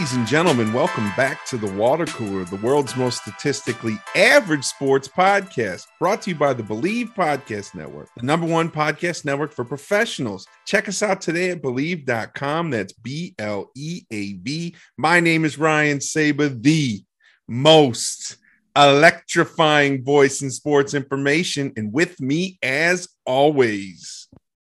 Ladies 0.00 0.16
and 0.16 0.26
gentlemen, 0.26 0.72
welcome 0.72 1.12
back 1.14 1.44
to 1.44 1.58
the 1.58 1.70
Water 1.74 2.06
Cooler, 2.06 2.46
the 2.46 2.56
world's 2.56 2.96
most 2.96 3.20
statistically 3.20 3.98
average 4.16 4.64
sports 4.64 5.06
podcast, 5.06 5.84
brought 5.98 6.22
to 6.22 6.30
you 6.30 6.36
by 6.36 6.54
the 6.54 6.62
Bleav 6.62 7.14
Podcast 7.14 7.74
Network, 7.74 8.08
the 8.16 8.24
number 8.24 8.46
one 8.46 8.70
podcast 8.70 9.26
network 9.26 9.52
for 9.52 9.62
professionals. 9.62 10.46
Check 10.66 10.88
us 10.88 11.02
out 11.02 11.20
today 11.20 11.50
at 11.50 11.60
bleav.com. 11.60 12.70
That's 12.70 12.94
B 12.94 13.34
L 13.38 13.70
E 13.76 14.04
A 14.10 14.32
V. 14.38 14.74
My 14.96 15.20
name 15.20 15.44
is 15.44 15.58
Ryan 15.58 16.00
Saber, 16.00 16.48
the 16.48 17.04
most 17.46 18.38
electrifying 18.74 20.02
voice 20.02 20.40
in 20.40 20.50
sports 20.50 20.94
information. 20.94 21.74
And 21.76 21.92
with 21.92 22.18
me, 22.22 22.58
as 22.62 23.06
always, 23.26 24.28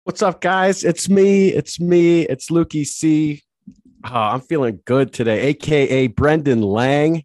What's 0.04 0.22
up, 0.22 0.42
guys? 0.42 0.84
It's 0.84 1.08
me. 1.08 1.48
It's 1.48 1.80
me. 1.80 2.24
It's 2.24 2.50
Lukey 2.50 2.86
C. 2.86 3.42
Oh, 4.06 4.10
I'm 4.14 4.42
feeling 4.42 4.80
good 4.86 5.14
today, 5.14 5.48
aka 5.48 6.08
Brendan 6.08 6.62
Lang. 6.62 7.24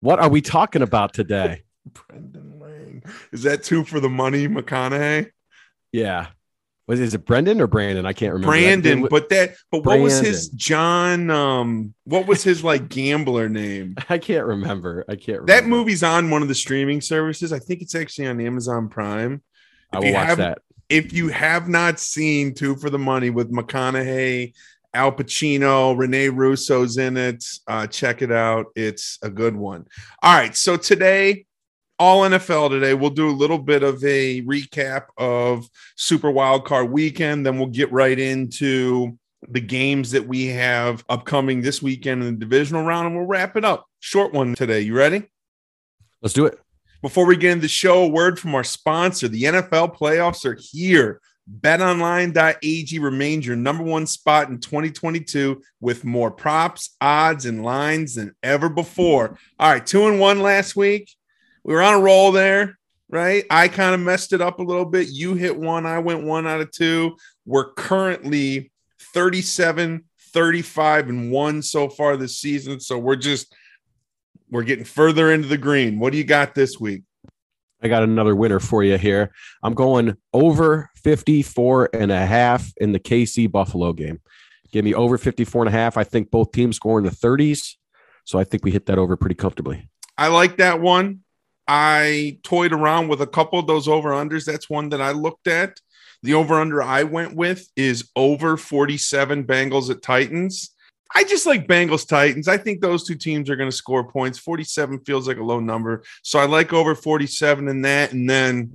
What 0.00 0.18
are 0.18 0.28
we 0.28 0.40
talking 0.40 0.82
about 0.82 1.12
today? 1.14 1.62
Brendan 2.08 2.58
Lang. 2.58 3.02
Is 3.32 3.42
that 3.44 3.62
two 3.62 3.84
for 3.84 4.00
the 4.00 4.08
money, 4.08 4.48
McConaughey? 4.48 5.30
Yeah. 5.92 6.28
Was 6.86 6.98
is 6.98 7.14
it 7.14 7.24
Brendan 7.24 7.60
or 7.60 7.68
Brandon? 7.68 8.04
I 8.04 8.12
can't 8.12 8.32
remember. 8.32 8.50
Brandon, 8.50 9.06
but 9.08 9.28
that 9.28 9.54
but 9.70 9.84
what 9.84 10.00
was 10.00 10.18
his 10.18 10.48
John 10.48 11.30
um 11.30 11.94
what 12.02 12.26
was 12.26 12.42
his 12.42 12.64
like 12.64 12.88
gambler 12.88 13.48
name? 13.48 13.94
I 14.08 14.18
can't 14.18 14.44
remember. 14.44 15.04
I 15.08 15.14
can't 15.14 15.42
remember. 15.42 15.52
That 15.52 15.66
movie's 15.66 16.02
on 16.02 16.30
one 16.30 16.42
of 16.42 16.48
the 16.48 16.54
streaming 16.56 17.00
services. 17.00 17.52
I 17.52 17.60
think 17.60 17.82
it's 17.82 17.94
actually 17.94 18.26
on 18.26 18.40
Amazon 18.40 18.88
Prime. 18.88 19.40
I 19.92 20.00
will 20.00 20.12
watch 20.12 20.26
have- 20.26 20.38
that. 20.38 20.58
If 20.88 21.12
you 21.12 21.28
have 21.28 21.68
not 21.68 22.00
seen 22.00 22.52
Two 22.52 22.74
for 22.74 22.90
the 22.90 22.98
Money 22.98 23.30
with 23.30 23.52
McConaughey, 23.52 24.52
Al 24.94 25.12
Pacino, 25.12 25.96
Rene 25.96 26.28
Russo's 26.28 26.98
in 26.98 27.16
it, 27.16 27.44
uh, 27.66 27.86
check 27.86 28.22
it 28.22 28.32
out. 28.32 28.66
It's 28.74 29.18
a 29.22 29.30
good 29.30 29.54
one. 29.54 29.86
All 30.22 30.34
right, 30.34 30.56
so 30.56 30.76
today, 30.76 31.46
all 31.98 32.22
NFL 32.22 32.70
today, 32.70 32.94
we'll 32.94 33.10
do 33.10 33.28
a 33.28 33.30
little 33.30 33.58
bit 33.58 33.82
of 33.82 34.02
a 34.04 34.42
recap 34.42 35.06
of 35.16 35.68
Super 35.96 36.30
Wild 36.30 36.64
Card 36.64 36.90
Weekend. 36.90 37.46
Then 37.46 37.58
we'll 37.58 37.68
get 37.68 37.92
right 37.92 38.18
into 38.18 39.18
the 39.48 39.60
games 39.60 40.10
that 40.10 40.26
we 40.26 40.46
have 40.46 41.04
upcoming 41.08 41.62
this 41.62 41.82
weekend 41.82 42.22
in 42.22 42.34
the 42.34 42.40
divisional 42.40 42.84
round, 42.84 43.06
and 43.06 43.16
we'll 43.16 43.26
wrap 43.26 43.56
it 43.56 43.64
up. 43.64 43.86
Short 44.00 44.32
one 44.32 44.54
today. 44.54 44.80
You 44.80 44.96
ready? 44.96 45.22
Let's 46.22 46.34
do 46.34 46.46
it. 46.46 46.58
Before 47.02 47.24
we 47.24 47.36
get 47.36 47.52
into 47.52 47.62
the 47.62 47.68
show, 47.68 48.04
a 48.04 48.08
word 48.08 48.38
from 48.38 48.54
our 48.54 48.64
sponsor. 48.64 49.28
The 49.28 49.44
NFL 49.44 49.96
playoffs 49.96 50.44
are 50.44 50.58
here. 50.60 51.20
BetOnline.ag 51.48 52.98
remains 52.98 53.46
your 53.46 53.56
number 53.56 53.82
one 53.82 54.06
spot 54.06 54.48
in 54.48 54.60
2022 54.60 55.62
with 55.80 56.04
more 56.04 56.30
props, 56.30 56.96
odds, 57.00 57.46
and 57.46 57.64
lines 57.64 58.14
than 58.14 58.34
ever 58.42 58.68
before. 58.68 59.38
All 59.58 59.70
right, 59.70 59.84
two 59.84 60.06
and 60.06 60.20
one 60.20 60.40
last 60.40 60.76
week. 60.76 61.14
We 61.64 61.74
were 61.74 61.82
on 61.82 61.94
a 61.94 62.00
roll 62.00 62.32
there, 62.32 62.78
right? 63.08 63.44
I 63.50 63.68
kind 63.68 63.94
of 63.94 64.00
messed 64.00 64.32
it 64.32 64.40
up 64.40 64.60
a 64.60 64.64
little 64.64 64.84
bit. 64.84 65.08
You 65.08 65.34
hit 65.34 65.56
one, 65.56 65.86
I 65.86 65.98
went 65.98 66.22
one 66.22 66.46
out 66.46 66.60
of 66.60 66.70
two. 66.70 67.16
We're 67.44 67.72
currently 67.72 68.70
37, 69.14 70.04
35, 70.32 71.08
and 71.08 71.32
one 71.32 71.62
so 71.62 71.88
far 71.88 72.16
this 72.16 72.38
season. 72.38 72.80
So 72.80 72.98
we're 72.98 73.16
just 73.16 73.54
we're 74.50 74.64
getting 74.64 74.84
further 74.84 75.32
into 75.32 75.48
the 75.48 75.58
green. 75.58 75.98
What 75.98 76.12
do 76.12 76.18
you 76.18 76.24
got 76.24 76.54
this 76.54 76.78
week? 76.78 77.02
I 77.82 77.88
got 77.88 78.02
another 78.02 78.36
winner 78.36 78.60
for 78.60 78.84
you 78.84 78.98
here. 78.98 79.32
I'm 79.62 79.74
going 79.74 80.16
over 80.32 80.90
54 80.96 81.90
and 81.94 82.12
a 82.12 82.26
half 82.26 82.72
in 82.76 82.92
the 82.92 83.00
KC 83.00 83.50
Buffalo 83.50 83.92
game. 83.92 84.20
Give 84.70 84.84
me 84.84 84.94
over 84.94 85.18
54 85.18 85.62
and 85.62 85.68
a 85.68 85.72
half. 85.72 85.96
I 85.96 86.04
think 86.04 86.30
both 86.30 86.52
teams 86.52 86.76
score 86.76 86.98
in 86.98 87.04
the 87.04 87.10
30s. 87.10 87.76
So 88.24 88.38
I 88.38 88.44
think 88.44 88.64
we 88.64 88.70
hit 88.70 88.86
that 88.86 88.98
over 88.98 89.16
pretty 89.16 89.34
comfortably. 89.34 89.88
I 90.16 90.28
like 90.28 90.58
that 90.58 90.80
one. 90.80 91.20
I 91.66 92.38
toyed 92.42 92.72
around 92.72 93.08
with 93.08 93.20
a 93.20 93.26
couple 93.26 93.58
of 93.58 93.66
those 93.66 93.88
over 93.88 94.10
unders. 94.10 94.44
That's 94.44 94.68
one 94.68 94.90
that 94.90 95.00
I 95.00 95.12
looked 95.12 95.46
at. 95.46 95.78
The 96.22 96.34
over 96.34 96.60
under 96.60 96.82
I 96.82 97.04
went 97.04 97.34
with 97.34 97.68
is 97.76 98.10
over 98.14 98.56
47 98.56 99.44
Bengals 99.44 99.90
at 99.90 100.02
Titans. 100.02 100.74
I 101.14 101.24
just 101.24 101.46
like 101.46 101.66
Bengals 101.66 102.06
Titans. 102.06 102.48
I 102.48 102.56
think 102.56 102.80
those 102.80 103.06
two 103.06 103.16
teams 103.16 103.50
are 103.50 103.56
going 103.56 103.70
to 103.70 103.76
score 103.76 104.04
points. 104.04 104.38
47 104.38 105.00
feels 105.00 105.26
like 105.26 105.38
a 105.38 105.44
low 105.44 105.60
number. 105.60 106.04
So 106.22 106.38
I 106.38 106.46
like 106.46 106.72
over 106.72 106.94
47 106.94 107.68
in 107.68 107.82
that. 107.82 108.12
And 108.12 108.30
then, 108.30 108.72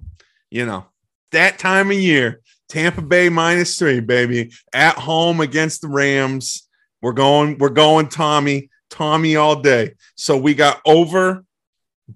you 0.50 0.66
know, 0.66 0.85
that 1.31 1.59
time 1.59 1.91
of 1.91 1.97
year, 1.97 2.41
Tampa 2.68 3.01
Bay 3.01 3.29
minus 3.29 3.78
three, 3.78 4.00
baby, 4.00 4.51
at 4.73 4.97
home 4.97 5.40
against 5.40 5.81
the 5.81 5.88
Rams. 5.88 6.68
We're 7.01 7.13
going, 7.13 7.57
we're 7.57 7.69
going 7.69 8.09
Tommy, 8.09 8.69
Tommy 8.90 9.35
all 9.35 9.62
day. 9.62 9.94
So 10.16 10.35
we 10.38 10.56
got 10.56 10.81
over 10.85 11.46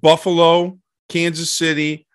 Buffalo, 0.01 0.79
Kansas 1.07 1.49
City, 1.49 2.07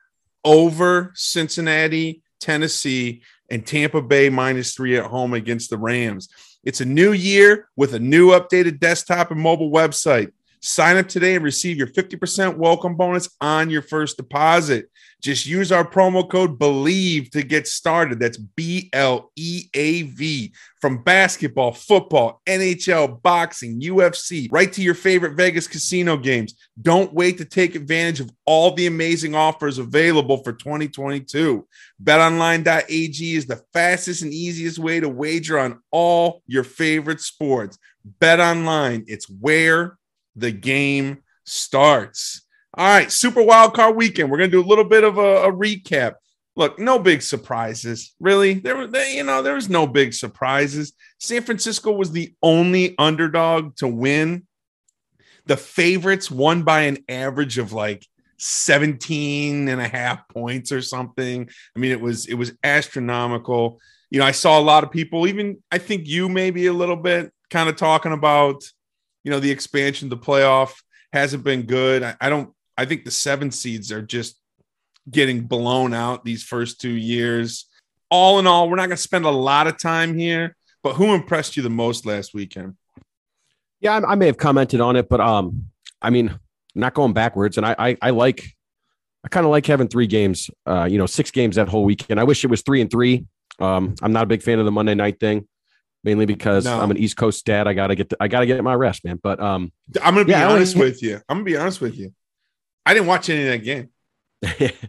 over 0.44 1.12
Cincinnati, 1.14 2.22
Tennessee, 2.40 3.22
and 3.48 3.66
Tampa 3.66 4.02
Bay 4.02 4.28
minus 4.28 4.74
three 4.74 4.96
at 4.96 5.06
home 5.06 5.34
against 5.34 5.70
the 5.70 5.78
Rams. 5.78 6.28
It's 6.64 6.80
a 6.80 6.86
new 6.86 7.12
year 7.12 7.68
with 7.76 7.92
a 7.92 7.98
new 7.98 8.30
updated 8.30 8.80
desktop 8.80 9.30
and 9.30 9.38
mobile 9.38 9.70
website. 9.70 10.32
Sign 10.62 10.96
up 10.96 11.08
today 11.08 11.34
and 11.34 11.44
receive 11.44 11.76
your 11.76 11.88
50% 11.88 12.56
welcome 12.56 12.96
bonus 12.96 13.28
on 13.42 13.68
your 13.68 13.82
first 13.82 14.16
deposit. 14.16 14.90
Just 15.24 15.46
use 15.46 15.72
our 15.72 15.86
promo 15.86 16.28
code 16.28 16.58
BLEAV 16.58 17.30
to 17.30 17.42
get 17.42 17.66
started. 17.66 18.20
That's 18.20 18.36
B 18.36 18.90
L 18.92 19.32
E 19.36 19.70
A 19.72 20.02
V. 20.02 20.52
From 20.82 21.02
basketball, 21.02 21.72
football, 21.72 22.42
NHL, 22.46 23.22
boxing, 23.22 23.80
UFC, 23.80 24.48
right 24.52 24.70
to 24.74 24.82
your 24.82 24.92
favorite 24.92 25.34
Vegas 25.34 25.66
casino 25.66 26.18
games. 26.18 26.54
Don't 26.82 27.14
wait 27.14 27.38
to 27.38 27.46
take 27.46 27.74
advantage 27.74 28.20
of 28.20 28.30
all 28.44 28.72
the 28.72 28.86
amazing 28.86 29.34
offers 29.34 29.78
available 29.78 30.42
for 30.42 30.52
2022. 30.52 31.66
BetOnline.ag 32.02 33.34
is 33.34 33.46
the 33.46 33.62
fastest 33.72 34.20
and 34.20 34.34
easiest 34.34 34.78
way 34.78 35.00
to 35.00 35.08
wager 35.08 35.58
on 35.58 35.80
all 35.90 36.42
your 36.46 36.64
favorite 36.64 37.22
sports. 37.22 37.78
BetOnline, 38.20 39.04
it's 39.06 39.30
where 39.30 39.96
the 40.36 40.52
game 40.52 41.22
starts. 41.44 42.43
All 42.76 42.86
right, 42.86 43.10
Super 43.10 43.42
Wild 43.42 43.72
Card 43.74 43.94
Weekend. 43.94 44.30
We're 44.30 44.38
gonna 44.38 44.50
do 44.50 44.60
a 44.60 44.66
little 44.66 44.84
bit 44.84 45.04
of 45.04 45.16
a, 45.18 45.44
a 45.44 45.52
recap. 45.52 46.14
Look, 46.56 46.78
no 46.78 46.98
big 46.98 47.22
surprises, 47.22 48.14
really. 48.18 48.54
There 48.54 48.76
were, 48.76 48.86
there, 48.86 49.08
you 49.08 49.22
know, 49.22 49.42
there 49.42 49.54
was 49.54 49.68
no 49.68 49.86
big 49.86 50.12
surprises. 50.12 50.92
San 51.18 51.42
Francisco 51.42 51.92
was 51.92 52.10
the 52.10 52.34
only 52.42 52.94
underdog 52.98 53.76
to 53.76 53.88
win. 53.88 54.46
The 55.46 55.56
favorites 55.56 56.30
won 56.30 56.62
by 56.62 56.82
an 56.82 56.98
average 57.08 57.58
of 57.58 57.72
like 57.72 58.06
17 58.38 59.68
and 59.68 59.80
a 59.80 59.88
half 59.88 60.28
points 60.28 60.72
or 60.72 60.82
something. 60.82 61.48
I 61.76 61.78
mean, 61.78 61.92
it 61.92 62.00
was 62.00 62.26
it 62.26 62.34
was 62.34 62.52
astronomical. 62.64 63.80
You 64.10 64.18
know, 64.18 64.26
I 64.26 64.32
saw 64.32 64.58
a 64.58 64.62
lot 64.62 64.84
of 64.84 64.90
people, 64.90 65.26
even 65.26 65.62
I 65.70 65.78
think 65.78 66.06
you 66.06 66.28
maybe 66.28 66.66
a 66.66 66.72
little 66.72 66.96
bit, 66.96 67.32
kind 67.50 67.68
of 67.68 67.76
talking 67.76 68.12
about, 68.12 68.64
you 69.22 69.30
know, 69.30 69.40
the 69.40 69.50
expansion, 69.50 70.08
the 70.08 70.16
playoff 70.16 70.74
hasn't 71.12 71.44
been 71.44 71.62
good. 71.62 72.02
I, 72.02 72.16
I 72.20 72.28
don't. 72.28 72.53
I 72.76 72.84
think 72.84 73.04
the 73.04 73.10
seven 73.10 73.50
seeds 73.50 73.92
are 73.92 74.02
just 74.02 74.38
getting 75.10 75.42
blown 75.42 75.94
out 75.94 76.24
these 76.24 76.42
first 76.42 76.80
two 76.80 76.90
years. 76.90 77.66
All 78.10 78.38
in 78.38 78.46
all, 78.46 78.68
we're 78.68 78.76
not 78.76 78.86
going 78.86 78.96
to 78.96 79.02
spend 79.02 79.24
a 79.24 79.30
lot 79.30 79.66
of 79.66 79.78
time 79.78 80.16
here. 80.16 80.56
But 80.82 80.94
who 80.94 81.14
impressed 81.14 81.56
you 81.56 81.62
the 81.62 81.70
most 81.70 82.04
last 82.04 82.34
weekend? 82.34 82.74
Yeah, 83.80 83.96
I, 83.98 84.12
I 84.12 84.14
may 84.16 84.26
have 84.26 84.36
commented 84.36 84.80
on 84.80 84.96
it, 84.96 85.08
but 85.08 85.20
um, 85.20 85.66
I 86.02 86.10
mean, 86.10 86.38
not 86.74 86.94
going 86.94 87.12
backwards, 87.12 87.56
and 87.56 87.64
I 87.66 87.74
I, 87.78 87.96
I 88.02 88.10
like, 88.10 88.44
I 89.24 89.28
kind 89.28 89.46
of 89.46 89.50
like 89.50 89.64
having 89.66 89.88
three 89.88 90.06
games, 90.06 90.50
uh, 90.66 90.84
you 90.90 90.98
know, 90.98 91.06
six 91.06 91.30
games 91.30 91.56
that 91.56 91.68
whole 91.68 91.84
weekend. 91.84 92.20
I 92.20 92.24
wish 92.24 92.44
it 92.44 92.48
was 92.48 92.62
three 92.62 92.80
and 92.80 92.90
three. 92.90 93.24
Um, 93.58 93.94
I'm 94.02 94.12
not 94.12 94.24
a 94.24 94.26
big 94.26 94.42
fan 94.42 94.58
of 94.58 94.64
the 94.64 94.72
Monday 94.72 94.94
night 94.94 95.20
thing, 95.20 95.46
mainly 96.02 96.26
because 96.26 96.64
No. 96.66 96.80
I'm 96.80 96.90
an 96.90 96.98
East 96.98 97.16
Coast 97.16 97.44
dad. 97.46 97.66
I 97.66 97.72
gotta 97.72 97.94
get, 97.94 98.08
the, 98.10 98.16
I 98.20 98.28
gotta 98.28 98.46
get 98.46 98.62
my 98.64 98.74
rest, 98.74 99.04
man. 99.04 99.18
But 99.22 99.40
um, 99.40 99.72
I'm 100.02 100.14
going 100.14 100.26
to 100.26 100.30
be 100.30 100.32
Yeah, 100.32 100.50
honest 100.50 100.76
only- 100.76 100.88
with 100.90 101.02
you. 101.02 101.20
I'm 101.28 101.36
going 101.38 101.44
to 101.46 101.50
be 101.52 101.56
honest 101.56 101.80
with 101.80 101.96
you. 101.96 102.12
I 102.86 102.94
didn't 102.94 103.06
watch 103.06 103.28
any 103.30 103.42
of 103.42 103.48
that 103.48 103.64
game. 103.64 103.88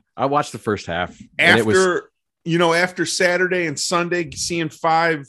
I 0.18 0.26
watched 0.26 0.52
the 0.52 0.58
first 0.58 0.86
half, 0.86 1.18
after 1.40 1.64
was 1.64 2.02
you 2.46 2.60
know 2.60 2.74
after 2.74 3.06
saturday 3.06 3.66
and 3.66 3.78
sunday 3.78 4.30
seeing 4.32 4.70
five 4.70 5.28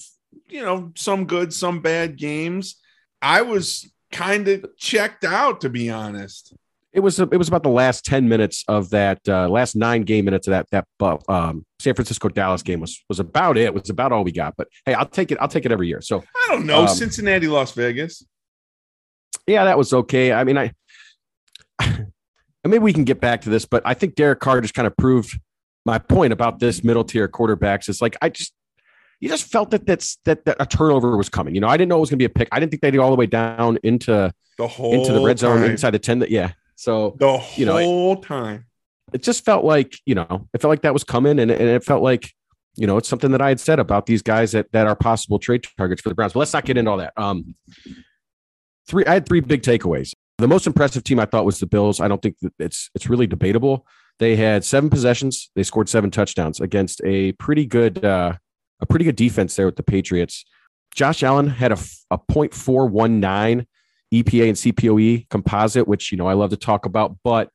you 0.49 0.63
know 0.63 0.93
some 0.95 1.25
good 1.25 1.53
some 1.53 1.81
bad 1.81 2.17
games 2.17 2.77
i 3.23 3.43
was 3.43 3.91
kind 4.13 4.47
of 4.47 4.65
checked 4.77 5.25
out 5.25 5.63
to 5.63 5.71
be 5.71 5.91
honest 5.91 6.55
it 6.93 7.01
was 7.01 7.19
it 7.19 7.37
was 7.37 7.49
about 7.49 7.63
the 7.63 7.69
last 7.71 8.05
10 8.05 8.29
minutes 8.29 8.65
of 8.69 8.91
that 8.91 9.19
uh, 9.29 9.49
last 9.49 9.77
nine 9.77 10.03
game 10.03 10.25
minutes 10.25 10.47
of 10.47 10.53
that 10.53 10.67
that 10.71 10.87
um, 11.29 11.67
San 11.79 11.95
Francisco 11.95 12.31
Dallas 12.31 12.63
game 12.63 12.81
was 12.81 13.05
was 13.11 13.21
about 13.21 13.59
it. 13.59 13.65
It 13.65 13.75
was 13.75 13.91
about 13.91 14.13
all 14.13 14.25
we 14.25 14.33
got. 14.33 14.55
But 14.57 14.69
hey, 14.87 14.95
I'll 14.95 15.05
take 15.05 15.31
it. 15.31 15.37
I'll 15.39 15.47
take 15.47 15.67
it 15.67 15.73
every 15.73 15.89
year. 15.89 16.01
So 16.01 16.25
i 16.35 16.47
don't 16.49 16.65
know 16.65 16.85
Um, 16.85 16.89
cincinnati 16.89 17.49
las 17.49 17.73
vegas 17.73 18.25
yeah, 19.47 19.65
that 19.65 19.79
was 19.79 19.93
okay. 19.93 20.33
I 20.33 20.45
mean, 20.45 20.59
I 20.59 20.73
maybe 22.69 22.83
we 22.83 22.93
can 22.93 23.05
get 23.05 23.21
back 23.21 23.43
to 23.43 23.51
this, 23.51 23.65
but 23.65 23.83
I 23.85 23.95
think 23.95 24.15
Derek 24.15 24.41
Carr 24.41 24.61
just 24.61 24.75
kind 24.75 24.87
of 24.87 24.97
proved 24.97 25.39
my 25.85 25.99
point 25.99 26.33
about 26.33 26.59
this 26.59 26.83
middle 26.83 27.05
tier 27.05 27.29
quarterbacks. 27.29 27.89
It's 27.89 28.01
like 28.01 28.17
I 28.21 28.29
just 28.29 28.53
you 29.21 29.29
just 29.29 29.45
felt 29.45 29.71
that 29.71 29.87
that's 29.87 30.17
that, 30.25 30.45
that 30.45 30.57
a 30.61 30.67
turnover 30.67 31.17
was 31.17 31.29
coming. 31.29 31.55
You 31.55 31.61
know, 31.61 31.69
I 31.69 31.77
didn't 31.77 31.89
know 31.89 31.97
it 31.97 32.01
was 32.01 32.11
going 32.11 32.19
to 32.19 32.23
be 32.23 32.27
a 32.27 32.31
pick. 32.31 32.49
I 32.53 32.61
didn't 32.61 32.71
think 32.71 32.83
they'd 32.83 32.91
go 32.93 33.03
all 33.03 33.11
the 33.11 33.17
way 33.17 33.27
down 33.27 33.79
into 33.83 34.33
the 34.59 34.67
whole 34.67 34.95
into 34.95 35.13
the 35.13 35.21
red 35.21 35.39
zone 35.39 35.61
time. 35.61 35.71
inside 35.71 35.91
the 35.91 35.99
ten. 35.99 36.19
That 36.19 36.31
yeah. 36.31 36.53
So 36.75 37.17
the 37.19 37.43
you 37.57 37.65
know, 37.67 37.79
whole 37.79 38.17
time. 38.17 38.67
it 39.13 39.23
just 39.23 39.45
felt 39.45 39.65
like 39.65 39.95
you 40.05 40.15
know 40.15 40.49
it 40.53 40.61
felt 40.61 40.71
like 40.71 40.83
that 40.83 40.93
was 40.93 41.05
coming 41.05 41.39
and, 41.39 41.51
and 41.51 41.69
it 41.69 41.85
felt 41.85 42.03
like 42.03 42.33
you 42.77 42.87
know 42.87 42.99
it's 42.99 43.09
something 43.09 43.31
that 43.33 43.41
i 43.41 43.49
had 43.49 43.59
said 43.59 43.79
about 43.79 44.07
these 44.07 44.23
guys 44.23 44.53
that, 44.53 44.71
that 44.73 44.87
are 44.87 44.95
possible 44.95 45.39
trade 45.39 45.65
targets 45.77 46.03
for 46.03 46.11
the 46.11 46.15
browns 46.15 46.35
but 46.35 46.41
let's 46.41 46.53
not 46.53 46.65
get 46.65 46.77
into 46.77 46.91
all 46.91 46.99
that 46.99 47.13
um 47.17 47.55
three 48.87 49.05
i 49.07 49.15
had 49.15 49.27
three 49.27 49.41
big 49.41 49.63
takeaways 49.63 50.13
the 50.39 50.49
most 50.49 50.67
impressive 50.67 51.05
team 51.05 51.19
i 51.19 51.25
thought 51.25 51.45
was 51.45 51.61
the 51.61 51.67
bills 51.67 52.01
i 52.01 52.09
don't 52.09 52.23
think 52.23 52.37
it's 52.59 52.91
it's 52.95 53.09
really 53.09 53.27
debatable 53.27 53.87
they 54.19 54.37
had 54.37 54.65
seven 54.65 54.91
possessions 54.91 55.51
they 55.55 55.63
scored 55.63 55.89
seven 55.89 56.11
touchdowns 56.11 56.61
against 56.61 57.01
a 57.05 57.33
pretty 57.33 57.67
good 57.67 58.05
uh 58.05 58.33
a 58.81 58.87
pretty 58.87 59.05
good 59.05 59.17
defense 59.17 59.57
there 59.57 59.67
with 59.67 59.77
the 59.77 59.83
patriots 59.83 60.45
josh 60.95 61.23
allen 61.23 61.49
had 61.49 61.73
a, 61.73 61.79
a 62.11 62.19
0.419 62.19 63.67
epa 64.15 64.49
and 64.49 64.57
cpoe 64.57 65.29
composite 65.29 65.89
which 65.89 66.13
you 66.13 66.19
know 66.19 66.27
i 66.27 66.33
love 66.33 66.51
to 66.51 66.57
talk 66.57 66.87
about 66.87 67.17
but 67.25 67.51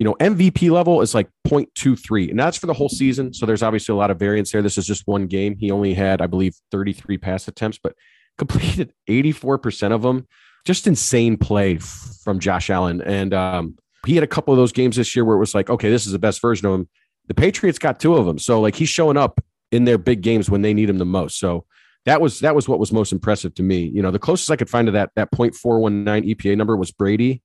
you 0.00 0.04
know, 0.04 0.14
MVP 0.14 0.70
level 0.70 1.02
is 1.02 1.14
like 1.14 1.28
0.23, 1.46 2.30
and 2.30 2.38
that's 2.38 2.56
for 2.56 2.66
the 2.66 2.72
whole 2.72 2.88
season. 2.88 3.34
So 3.34 3.44
there's 3.44 3.62
obviously 3.62 3.92
a 3.92 3.96
lot 3.96 4.10
of 4.10 4.18
variance 4.18 4.50
there. 4.50 4.62
This 4.62 4.78
is 4.78 4.86
just 4.86 5.06
one 5.06 5.26
game. 5.26 5.56
He 5.58 5.70
only 5.70 5.92
had, 5.92 6.22
I 6.22 6.26
believe, 6.26 6.54
33 6.70 7.18
pass 7.18 7.46
attempts, 7.46 7.78
but 7.80 7.94
completed 8.38 8.94
84% 9.10 9.92
of 9.92 10.00
them. 10.00 10.26
Just 10.64 10.86
insane 10.86 11.36
play 11.36 11.78
from 11.78 12.38
Josh 12.38 12.70
Allen. 12.70 13.02
And 13.02 13.32
um, 13.34 13.78
he 14.06 14.14
had 14.14 14.24
a 14.24 14.28
couple 14.28 14.52
of 14.52 14.58
those 14.58 14.72
games 14.72 14.96
this 14.96 15.14
year 15.14 15.24
where 15.24 15.36
it 15.36 15.40
was 15.40 15.54
like, 15.54 15.70
okay, 15.70 15.90
this 15.90 16.06
is 16.06 16.12
the 16.12 16.18
best 16.18 16.40
version 16.40 16.66
of 16.66 16.74
him. 16.74 16.88
The 17.28 17.34
Patriots 17.34 17.78
got 17.78 18.00
two 18.00 18.16
of 18.16 18.26
them. 18.26 18.38
So 18.38 18.60
like 18.60 18.74
he's 18.74 18.88
showing 18.88 19.16
up 19.16 19.40
in 19.70 19.84
their 19.84 19.98
big 19.98 20.20
games 20.22 20.50
when 20.50 20.62
they 20.62 20.74
need 20.74 20.90
him 20.90 20.98
the 20.98 21.04
most. 21.04 21.38
So 21.38 21.64
that 22.06 22.20
was 22.20 22.40
that 22.40 22.54
was 22.54 22.68
what 22.68 22.78
was 22.78 22.92
most 22.92 23.12
impressive 23.12 23.54
to 23.54 23.62
me. 23.62 23.82
You 23.82 24.02
know, 24.02 24.10
the 24.10 24.18
closest 24.18 24.50
I 24.50 24.56
could 24.56 24.70
find 24.70 24.86
to 24.86 24.92
that 24.92 25.10
that 25.16 25.30
0.419 25.32 26.34
EPA 26.34 26.56
number 26.56 26.76
was 26.76 26.90
Brady 26.90 27.42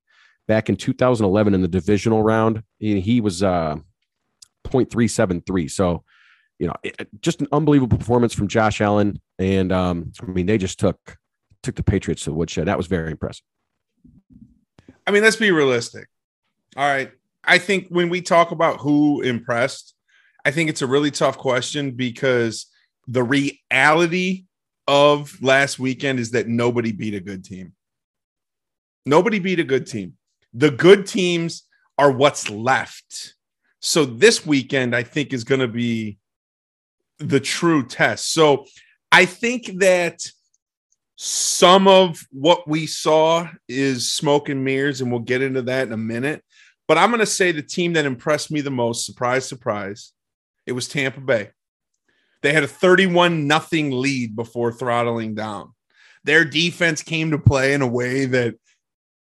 back 0.48 0.68
in 0.68 0.76
2011 0.76 1.54
in 1.54 1.62
the 1.62 1.68
divisional 1.68 2.22
round. 2.22 2.62
He 2.78 3.20
was 3.20 3.42
uh, 3.42 3.76
0.373. 4.66 5.70
So, 5.70 6.04
you 6.58 6.66
know, 6.66 6.74
it, 6.82 7.08
just 7.20 7.40
an 7.40 7.48
unbelievable 7.52 7.98
performance 7.98 8.32
from 8.32 8.48
Josh 8.48 8.80
Allen. 8.80 9.20
And 9.38 9.72
um, 9.72 10.12
I 10.22 10.26
mean, 10.26 10.46
they 10.46 10.58
just 10.58 10.78
took 10.78 11.16
took 11.66 11.74
the 11.74 11.82
Patriots 11.82 12.22
to 12.24 12.30
the 12.30 12.36
woodshed. 12.36 12.68
That 12.68 12.78
was 12.78 12.86
very 12.86 13.10
impressive. 13.10 13.44
I 15.06 15.10
mean, 15.10 15.22
let's 15.22 15.36
be 15.36 15.50
realistic. 15.50 16.08
All 16.76 16.88
right. 16.88 17.10
I 17.44 17.58
think 17.58 17.88
when 17.88 18.08
we 18.08 18.22
talk 18.22 18.50
about 18.52 18.78
who 18.78 19.20
impressed, 19.20 19.94
I 20.44 20.52
think 20.52 20.70
it's 20.70 20.82
a 20.82 20.86
really 20.86 21.10
tough 21.10 21.38
question 21.38 21.92
because 21.92 22.66
the 23.08 23.22
reality 23.22 24.44
of 24.86 25.36
last 25.42 25.78
weekend 25.78 26.20
is 26.20 26.30
that 26.32 26.48
nobody 26.48 26.92
beat 26.92 27.14
a 27.14 27.20
good 27.20 27.44
team. 27.44 27.72
Nobody 29.04 29.38
beat 29.38 29.60
a 29.60 29.64
good 29.64 29.86
team. 29.86 30.14
The 30.54 30.70
good 30.70 31.06
teams 31.06 31.64
are 31.98 32.10
what's 32.10 32.48
left. 32.48 33.34
So 33.80 34.04
this 34.04 34.46
weekend, 34.46 34.94
I 34.94 35.02
think, 35.02 35.32
is 35.32 35.44
going 35.44 35.60
to 35.60 35.68
be 35.68 36.18
the 37.18 37.40
true 37.40 37.86
test. 37.86 38.32
So 38.32 38.66
I 39.10 39.24
think 39.24 39.78
that 39.80 40.20
some 41.16 41.88
of 41.88 42.20
what 42.30 42.68
we 42.68 42.86
saw 42.86 43.48
is 43.68 44.12
smoke 44.12 44.48
and 44.50 44.64
mirrors, 44.64 45.00
and 45.00 45.10
we'll 45.10 45.20
get 45.20 45.42
into 45.42 45.62
that 45.62 45.86
in 45.86 45.92
a 45.92 45.98
minute. 45.98 46.44
But 46.86 46.98
I'm 46.98 47.10
going 47.10 47.20
to 47.20 47.26
say 47.26 47.52
the 47.52 47.62
team 47.62 47.94
that 47.94 48.04
impressed 48.04 48.50
me 48.50 48.60
the 48.60 48.70
most, 48.70 49.06
surprise, 49.06 49.48
surprise, 49.48 50.12
it 50.66 50.72
was 50.72 50.88
Tampa 50.88 51.20
Bay. 51.20 51.50
They 52.42 52.52
had 52.52 52.64
a 52.64 52.68
31 52.68 53.46
nothing 53.46 53.90
lead 53.90 54.36
before 54.36 54.72
throttling 54.72 55.34
down. 55.34 55.72
Their 56.24 56.44
defense 56.44 57.02
came 57.02 57.30
to 57.30 57.38
play 57.38 57.72
in 57.72 57.82
a 57.82 57.86
way 57.86 58.26
that 58.26 58.54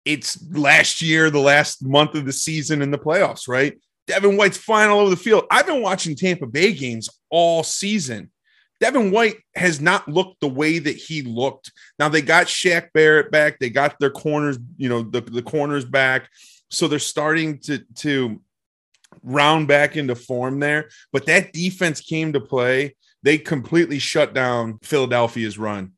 it's 0.05 0.43
last 0.53 1.03
year, 1.03 1.29
the 1.31 1.41
last 1.41 1.85
month 1.85 2.15
of 2.15 2.25
the 2.25 2.33
season 2.33 2.83
in 2.83 2.91
the 2.91 2.99
playoffs, 2.99 3.49
right? 3.49 3.79
Devin 4.07 4.37
White's 4.37 4.59
flying 4.59 4.91
all 4.91 5.01
over 5.01 5.11
the 5.11 5.17
field. 5.17 5.45
I've 5.51 5.67
been 5.67 5.83
watching 5.83 6.17
Tampa 6.17 6.47
Bay 6.47 6.73
games 6.73 7.09
all 7.31 7.63
season. 7.63 8.31
Devin 8.81 9.11
White 9.11 9.37
has 9.55 9.81
not 9.81 10.09
looked 10.09 10.41
the 10.41 10.49
way 10.49 10.79
that 10.79 10.97
he 10.97 11.23
looked. 11.23 11.71
Now 11.99 12.09
they 12.09 12.23
got 12.23 12.47
Shaq 12.47 12.89
Barrett 12.95 13.31
back. 13.31 13.59
They 13.59 13.69
got 13.69 13.99
their 14.01 14.11
corners, 14.11 14.59
you 14.79 14.89
know, 14.89 15.03
the, 15.03 15.21
the 15.21 15.43
corners 15.43 15.85
back. 15.85 16.29
So 16.71 16.89
they're 16.89 16.99
starting 16.99 17.59
to 17.61 17.81
to 17.97 18.41
round 19.23 19.69
back 19.69 19.97
into 19.97 20.15
form 20.15 20.61
there. 20.61 20.89
But 21.13 21.27
that 21.27 21.53
defense 21.53 22.01
came 22.01 22.33
to 22.33 22.41
play. 22.41 22.97
They 23.23 23.37
completely 23.37 23.99
shut 23.99 24.33
down 24.33 24.79
Philadelphia's 24.83 25.59
run. 25.59 25.93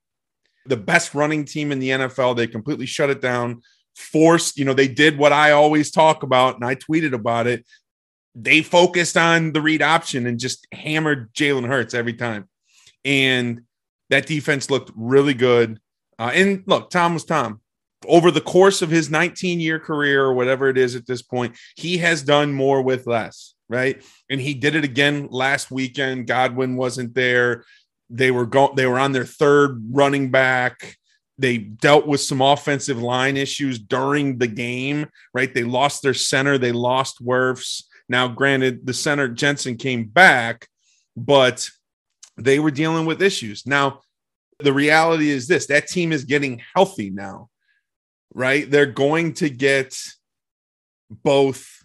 The 0.66 0.76
best 0.76 1.14
running 1.14 1.44
team 1.44 1.70
in 1.70 1.78
the 1.78 1.90
NFL. 1.90 2.36
They 2.36 2.46
completely 2.46 2.86
shut 2.86 3.10
it 3.10 3.20
down. 3.20 3.62
Forced, 3.94 4.58
you 4.58 4.64
know, 4.64 4.74
they 4.74 4.88
did 4.88 5.18
what 5.18 5.32
I 5.32 5.50
always 5.52 5.90
talk 5.90 6.22
about, 6.22 6.54
and 6.56 6.64
I 6.64 6.74
tweeted 6.74 7.12
about 7.12 7.46
it. 7.46 7.66
They 8.34 8.62
focused 8.62 9.16
on 9.18 9.52
the 9.52 9.60
read 9.60 9.82
option 9.82 10.26
and 10.26 10.40
just 10.40 10.66
hammered 10.72 11.32
Jalen 11.34 11.66
Hurts 11.66 11.92
every 11.92 12.14
time. 12.14 12.48
And 13.04 13.62
that 14.10 14.26
defense 14.26 14.70
looked 14.70 14.90
really 14.94 15.34
good. 15.34 15.80
Uh, 16.18 16.30
and 16.34 16.62
look, 16.66 16.90
Tom 16.90 17.14
was 17.14 17.24
Tom. 17.24 17.60
Over 18.06 18.30
the 18.30 18.40
course 18.40 18.82
of 18.82 18.90
his 18.90 19.10
19 19.10 19.60
year 19.60 19.78
career 19.78 20.24
or 20.24 20.34
whatever 20.34 20.68
it 20.68 20.76
is 20.76 20.94
at 20.94 21.06
this 21.06 21.22
point, 21.22 21.56
he 21.76 21.98
has 21.98 22.22
done 22.22 22.52
more 22.52 22.82
with 22.82 23.06
less, 23.06 23.54
right? 23.68 24.02
And 24.28 24.40
he 24.40 24.54
did 24.54 24.74
it 24.74 24.84
again 24.84 25.28
last 25.30 25.70
weekend. 25.70 26.26
Godwin 26.26 26.76
wasn't 26.76 27.14
there. 27.14 27.64
They 28.10 28.30
were 28.30 28.46
going, 28.46 28.74
they 28.76 28.86
were 28.86 28.98
on 28.98 29.12
their 29.12 29.24
third 29.24 29.82
running 29.90 30.30
back. 30.30 30.96
They 31.38 31.58
dealt 31.58 32.06
with 32.06 32.20
some 32.20 32.42
offensive 32.42 33.00
line 33.00 33.36
issues 33.36 33.78
during 33.78 34.38
the 34.38 34.46
game, 34.46 35.08
right? 35.32 35.52
They 35.52 35.64
lost 35.64 36.02
their 36.02 36.14
center, 36.14 36.58
they 36.58 36.72
lost 36.72 37.24
Wirfs. 37.24 37.84
Now, 38.08 38.28
granted, 38.28 38.84
the 38.86 38.92
center 38.92 39.28
Jensen 39.28 39.76
came 39.76 40.04
back, 40.04 40.68
but 41.16 41.68
they 42.36 42.58
were 42.58 42.70
dealing 42.70 43.06
with 43.06 43.22
issues. 43.22 43.66
Now, 43.66 44.00
the 44.58 44.72
reality 44.72 45.30
is 45.30 45.46
this 45.46 45.66
that 45.66 45.88
team 45.88 46.12
is 46.12 46.24
getting 46.24 46.62
healthy 46.74 47.10
now, 47.10 47.48
right? 48.34 48.70
They're 48.70 48.86
going 48.86 49.34
to 49.34 49.48
get 49.48 49.98
both 51.10 51.84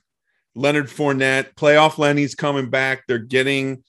Leonard 0.56 0.88
Fournette, 0.88 1.56
playoff 1.56 1.98
Lenny's 1.98 2.36
coming 2.36 2.70
back. 2.70 3.04
They're 3.08 3.20
getting 3.20 3.84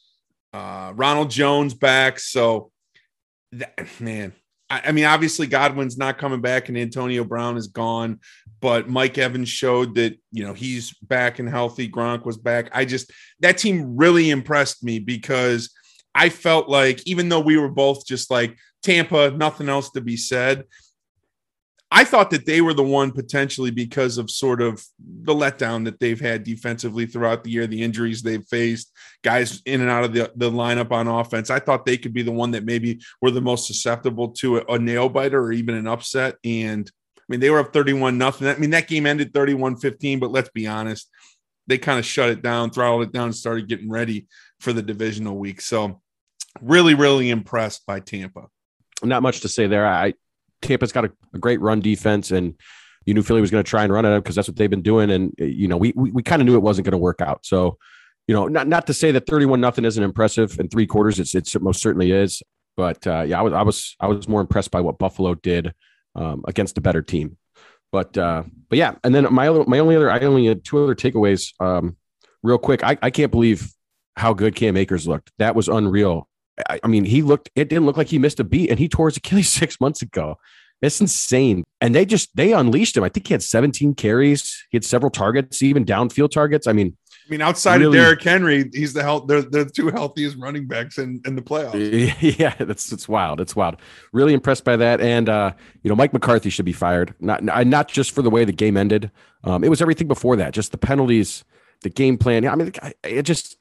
uh, 0.52 0.92
Ronald 0.94 1.30
Jones 1.30 1.74
back. 1.74 2.18
So, 2.18 2.70
that, 3.52 3.78
man, 4.00 4.32
I, 4.68 4.82
I 4.86 4.92
mean, 4.92 5.04
obviously 5.04 5.46
Godwin's 5.46 5.98
not 5.98 6.18
coming 6.18 6.40
back 6.40 6.68
and 6.68 6.76
Antonio 6.76 7.24
Brown 7.24 7.56
is 7.56 7.68
gone, 7.68 8.20
but 8.60 8.88
Mike 8.88 9.18
Evans 9.18 9.48
showed 9.48 9.94
that, 9.94 10.18
you 10.32 10.44
know, 10.44 10.52
he's 10.52 10.92
back 11.02 11.38
and 11.38 11.48
healthy. 11.48 11.88
Gronk 11.88 12.24
was 12.24 12.36
back. 12.36 12.70
I 12.72 12.84
just, 12.84 13.10
that 13.40 13.58
team 13.58 13.96
really 13.96 14.30
impressed 14.30 14.84
me 14.84 14.98
because 14.98 15.70
I 16.18 16.30
felt 16.30 16.68
like 16.68 17.00
even 17.06 17.28
though 17.28 17.38
we 17.38 17.56
were 17.56 17.68
both 17.68 18.04
just 18.04 18.28
like 18.28 18.56
Tampa, 18.82 19.30
nothing 19.30 19.68
else 19.68 19.90
to 19.90 20.00
be 20.00 20.16
said. 20.16 20.64
I 21.92 22.02
thought 22.04 22.30
that 22.30 22.44
they 22.44 22.60
were 22.60 22.74
the 22.74 22.82
one 22.82 23.12
potentially 23.12 23.70
because 23.70 24.18
of 24.18 24.28
sort 24.28 24.60
of 24.60 24.84
the 24.98 25.32
letdown 25.32 25.84
that 25.84 26.00
they've 26.00 26.20
had 26.20 26.42
defensively 26.42 27.06
throughout 27.06 27.44
the 27.44 27.50
year, 27.50 27.68
the 27.68 27.82
injuries 27.82 28.20
they've 28.20 28.44
faced, 28.44 28.92
guys 29.22 29.62
in 29.64 29.80
and 29.80 29.88
out 29.88 30.04
of 30.04 30.12
the, 30.12 30.30
the 30.34 30.50
lineup 30.50 30.90
on 30.90 31.06
offense. 31.06 31.50
I 31.50 31.60
thought 31.60 31.86
they 31.86 31.96
could 31.96 32.12
be 32.12 32.22
the 32.22 32.32
one 32.32 32.50
that 32.50 32.64
maybe 32.64 33.00
were 33.22 33.30
the 33.30 33.40
most 33.40 33.68
susceptible 33.68 34.30
to 34.32 34.58
a, 34.58 34.74
a 34.74 34.78
nail 34.78 35.08
biter 35.08 35.40
or 35.40 35.52
even 35.52 35.76
an 35.76 35.86
upset. 35.86 36.34
And 36.44 36.90
I 37.16 37.22
mean, 37.28 37.40
they 37.40 37.48
were 37.48 37.60
up 37.60 37.72
31 37.72 38.18
nothing. 38.18 38.48
I 38.48 38.56
mean, 38.56 38.70
that 38.70 38.88
game 38.88 39.06
ended 39.06 39.32
31 39.32 39.76
15, 39.76 40.18
but 40.18 40.32
let's 40.32 40.50
be 40.50 40.66
honest, 40.66 41.08
they 41.68 41.78
kind 41.78 41.98
of 41.98 42.04
shut 42.04 42.30
it 42.30 42.42
down, 42.42 42.70
throttled 42.70 43.04
it 43.04 43.12
down, 43.12 43.26
and 43.26 43.36
started 43.36 43.68
getting 43.68 43.88
ready 43.88 44.26
for 44.60 44.72
the 44.72 44.82
divisional 44.82 45.38
week. 45.38 45.60
So, 45.60 46.02
really, 46.62 46.94
really 46.94 47.30
impressed 47.30 47.86
by 47.86 48.00
Tampa. 48.00 48.46
Not 49.02 49.22
much 49.22 49.40
to 49.40 49.48
say 49.48 49.66
there. 49.66 49.86
I 49.86 50.14
Tampa's 50.62 50.92
got 50.92 51.04
a, 51.04 51.12
a 51.34 51.38
great 51.38 51.60
run 51.60 51.80
defense, 51.80 52.30
and 52.30 52.54
you 53.06 53.14
knew 53.14 53.22
Philly 53.22 53.40
was 53.40 53.50
going 53.50 53.62
to 53.62 53.68
try 53.68 53.84
and 53.84 53.92
run 53.92 54.04
at 54.04 54.10
them 54.10 54.20
because 54.20 54.34
that's 54.34 54.48
what 54.48 54.56
they've 54.56 54.68
been 54.68 54.82
doing. 54.82 55.10
And 55.10 55.32
you 55.38 55.68
know, 55.68 55.76
we 55.76 55.92
we, 55.94 56.10
we 56.10 56.22
kind 56.22 56.42
of 56.42 56.46
knew 56.46 56.54
it 56.54 56.62
wasn't 56.62 56.84
going 56.84 56.92
to 56.92 56.98
work 56.98 57.20
out. 57.20 57.46
So, 57.46 57.78
you 58.26 58.34
know, 58.34 58.48
not 58.48 58.66
not 58.66 58.86
to 58.88 58.94
say 58.94 59.12
that 59.12 59.26
thirty-one 59.26 59.60
nothing 59.60 59.84
isn't 59.84 60.02
impressive 60.02 60.58
in 60.58 60.68
three 60.68 60.86
quarters. 60.86 61.18
It's 61.18 61.34
it's 61.34 61.54
it 61.54 61.62
most 61.62 61.80
certainly 61.80 62.12
is. 62.12 62.42
But 62.76 63.06
uh, 63.06 63.22
yeah, 63.22 63.38
I 63.38 63.42
was 63.42 63.52
I 63.52 63.62
was 63.62 63.96
I 64.00 64.06
was 64.06 64.28
more 64.28 64.40
impressed 64.40 64.70
by 64.70 64.80
what 64.80 64.98
Buffalo 64.98 65.34
did 65.34 65.72
um, 66.14 66.44
against 66.46 66.78
a 66.78 66.80
better 66.80 67.02
team. 67.02 67.36
But 67.90 68.18
uh, 68.18 68.42
but 68.68 68.78
yeah, 68.78 68.96
and 69.04 69.14
then 69.14 69.32
my 69.32 69.48
my 69.50 69.78
only 69.78 69.96
other 69.96 70.10
I 70.10 70.18
only 70.20 70.46
had 70.46 70.64
two 70.64 70.82
other 70.82 70.94
takeaways. 70.94 71.52
Um, 71.60 71.96
real 72.42 72.58
quick, 72.58 72.84
I, 72.84 72.98
I 73.00 73.10
can't 73.10 73.32
believe 73.32 73.72
how 74.16 74.34
good 74.34 74.54
Cam 74.54 74.76
Akers 74.76 75.08
looked. 75.08 75.32
That 75.38 75.54
was 75.54 75.68
unreal. 75.68 76.28
I, 76.68 76.80
I 76.82 76.86
mean, 76.88 77.04
he 77.04 77.22
looked, 77.22 77.50
it 77.54 77.68
didn't 77.68 77.86
look 77.86 77.96
like 77.96 78.08
he 78.08 78.18
missed 78.18 78.40
a 78.40 78.44
beat 78.44 78.70
and 78.70 78.78
he 78.78 78.88
tore 78.88 79.08
his 79.08 79.16
Achilles 79.16 79.48
six 79.52 79.80
months 79.80 80.02
ago. 80.02 80.38
It's 80.80 81.00
insane. 81.00 81.64
And 81.80 81.94
they 81.94 82.04
just, 82.04 82.34
they 82.36 82.52
unleashed 82.52 82.96
him. 82.96 83.02
I 83.02 83.08
think 83.08 83.26
he 83.26 83.34
had 83.34 83.42
17 83.42 83.94
carries. 83.94 84.64
He 84.70 84.76
had 84.76 84.84
several 84.84 85.10
targets, 85.10 85.60
even 85.62 85.84
downfield 85.84 86.30
targets. 86.30 86.68
I 86.68 86.72
mean, 86.72 86.96
I 87.28 87.30
mean, 87.30 87.42
outside 87.42 87.80
really, 87.80 87.98
of 87.98 88.04
Derrick 88.04 88.22
Henry, 88.22 88.70
he's 88.72 88.94
the 88.94 89.02
health. 89.02 89.26
They're 89.26 89.42
the 89.42 89.66
two 89.66 89.88
healthiest 89.94 90.38
running 90.38 90.66
backs 90.66 90.96
in, 90.96 91.20
in 91.26 91.36
the 91.36 91.42
playoffs. 91.42 92.38
Yeah, 92.38 92.54
that's 92.58 92.90
it's 92.90 93.06
wild. 93.06 93.40
It's 93.40 93.54
wild. 93.54 93.76
Really 94.12 94.32
impressed 94.32 94.64
by 94.64 94.76
that. 94.76 95.02
And 95.02 95.28
uh, 95.28 95.52
you 95.82 95.90
know, 95.90 95.96
Mike 95.96 96.14
McCarthy 96.14 96.48
should 96.48 96.64
be 96.64 96.72
fired. 96.72 97.14
Not 97.20 97.42
not 97.42 97.88
just 97.88 98.12
for 98.12 98.22
the 98.22 98.30
way 98.30 98.46
the 98.46 98.52
game 98.52 98.78
ended. 98.78 99.10
Um, 99.44 99.62
it 99.62 99.68
was 99.68 99.82
everything 99.82 100.08
before 100.08 100.36
that. 100.36 100.54
Just 100.54 100.72
the 100.72 100.78
penalties, 100.78 101.44
the 101.82 101.90
game 101.90 102.16
plan. 102.16 102.46
I 102.48 102.54
mean, 102.54 102.72
it 103.04 103.22
just 103.24 103.57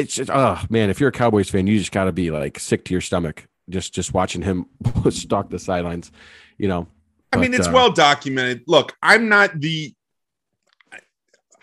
it's 0.00 0.14
just 0.14 0.30
oh 0.30 0.60
man, 0.70 0.90
if 0.90 1.00
you're 1.00 1.10
a 1.10 1.12
Cowboys 1.12 1.50
fan, 1.50 1.66
you 1.66 1.78
just 1.78 1.92
got 1.92 2.04
to 2.04 2.12
be 2.12 2.30
like 2.30 2.58
sick 2.58 2.84
to 2.86 2.94
your 2.94 3.00
stomach 3.00 3.46
just 3.68 3.92
just 3.92 4.14
watching 4.14 4.42
him 4.42 4.66
stalk 5.10 5.50
the 5.50 5.58
sidelines. 5.58 6.10
You 6.56 6.68
know, 6.68 6.88
I 7.32 7.36
mean, 7.38 7.54
it's 7.54 7.68
uh, 7.68 7.72
well 7.72 7.92
documented. 7.92 8.62
Look, 8.66 8.96
I'm 9.02 9.28
not 9.28 9.60
the. 9.60 9.94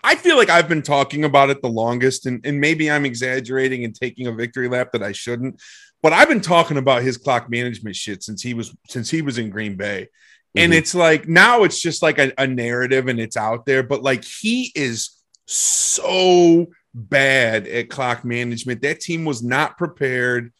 I 0.02 0.14
feel 0.14 0.36
like 0.36 0.50
I've 0.50 0.68
been 0.68 0.82
talking 0.82 1.24
about 1.24 1.50
it 1.50 1.62
the 1.62 1.68
longest, 1.68 2.26
and, 2.26 2.44
and 2.46 2.60
maybe 2.60 2.90
I'm 2.90 3.04
exaggerating 3.04 3.84
and 3.84 3.94
taking 3.94 4.28
a 4.28 4.32
victory 4.32 4.68
lap 4.68 4.92
that 4.92 5.02
I 5.02 5.12
shouldn't. 5.12 5.60
But 6.02 6.12
I've 6.12 6.28
been 6.28 6.40
talking 6.40 6.76
about 6.76 7.02
his 7.02 7.16
clock 7.16 7.50
management 7.50 7.96
shit 7.96 8.22
since 8.22 8.42
he 8.42 8.54
was 8.54 8.74
since 8.88 9.10
he 9.10 9.22
was 9.22 9.38
in 9.38 9.50
Green 9.50 9.76
Bay. 9.76 10.02
Mm-hmm. 10.02 10.64
And 10.64 10.74
it's 10.74 10.94
like 10.94 11.28
now 11.28 11.64
it's 11.64 11.80
just 11.80 12.02
like 12.02 12.18
a, 12.18 12.32
a 12.38 12.46
narrative 12.46 13.08
and 13.08 13.18
it's 13.18 13.36
out 13.36 13.66
there, 13.66 13.82
but 13.82 14.02
like 14.02 14.24
he 14.24 14.72
is 14.74 15.10
so 15.46 16.68
bad 16.96 17.68
at 17.68 17.90
clock 17.90 18.24
management. 18.24 18.82
That 18.82 19.00
team 19.00 19.24
was 19.24 19.42
not 19.42 19.76
prepared. 19.76 20.52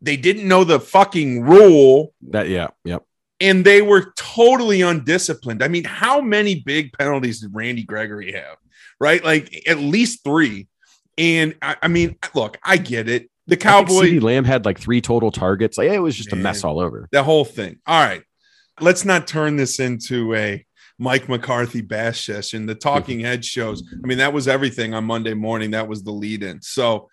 They 0.00 0.16
didn't 0.16 0.46
know 0.46 0.64
the 0.64 0.80
fucking 0.80 1.42
rule. 1.42 2.14
That 2.30 2.48
yeah, 2.48 2.68
yep. 2.84 3.04
And 3.40 3.64
they 3.64 3.82
were 3.82 4.12
totally 4.16 4.80
undisciplined. 4.82 5.62
I 5.62 5.68
mean, 5.68 5.84
how 5.84 6.20
many 6.20 6.60
big 6.60 6.92
penalties 6.92 7.40
did 7.40 7.54
Randy 7.54 7.82
Gregory 7.82 8.32
have? 8.32 8.56
Right, 9.00 9.22
like 9.24 9.64
at 9.66 9.78
least 9.78 10.22
three. 10.22 10.68
And 11.18 11.56
I, 11.60 11.76
I 11.82 11.88
mean, 11.88 12.16
look, 12.34 12.58
I 12.62 12.76
get 12.76 13.08
it. 13.08 13.28
The 13.46 13.56
Cowboys. 13.56 14.22
Lamb 14.22 14.44
had 14.44 14.64
like 14.64 14.78
three 14.78 15.00
total 15.00 15.30
targets. 15.30 15.76
Like, 15.76 15.90
it 15.90 15.98
was 15.98 16.16
just 16.16 16.30
Man, 16.30 16.40
a 16.40 16.42
mess 16.42 16.64
all 16.64 16.80
over. 16.80 17.08
The 17.10 17.22
whole 17.22 17.44
thing. 17.44 17.80
All 17.86 18.02
right, 18.02 18.22
let's 18.80 19.04
not 19.04 19.26
turn 19.26 19.56
this 19.56 19.80
into 19.80 20.34
a 20.34 20.64
Mike 20.98 21.28
McCarthy 21.28 21.80
bash 21.80 22.24
session. 22.24 22.66
The 22.66 22.74
Talking 22.74 23.18
mm-hmm. 23.18 23.26
Head 23.26 23.44
shows. 23.44 23.82
I 23.92 24.06
mean, 24.06 24.18
that 24.18 24.32
was 24.32 24.48
everything 24.48 24.94
on 24.94 25.04
Monday 25.04 25.34
morning. 25.34 25.72
That 25.72 25.88
was 25.88 26.02
the 26.02 26.12
lead 26.12 26.42
in. 26.42 26.62
So 26.62 27.08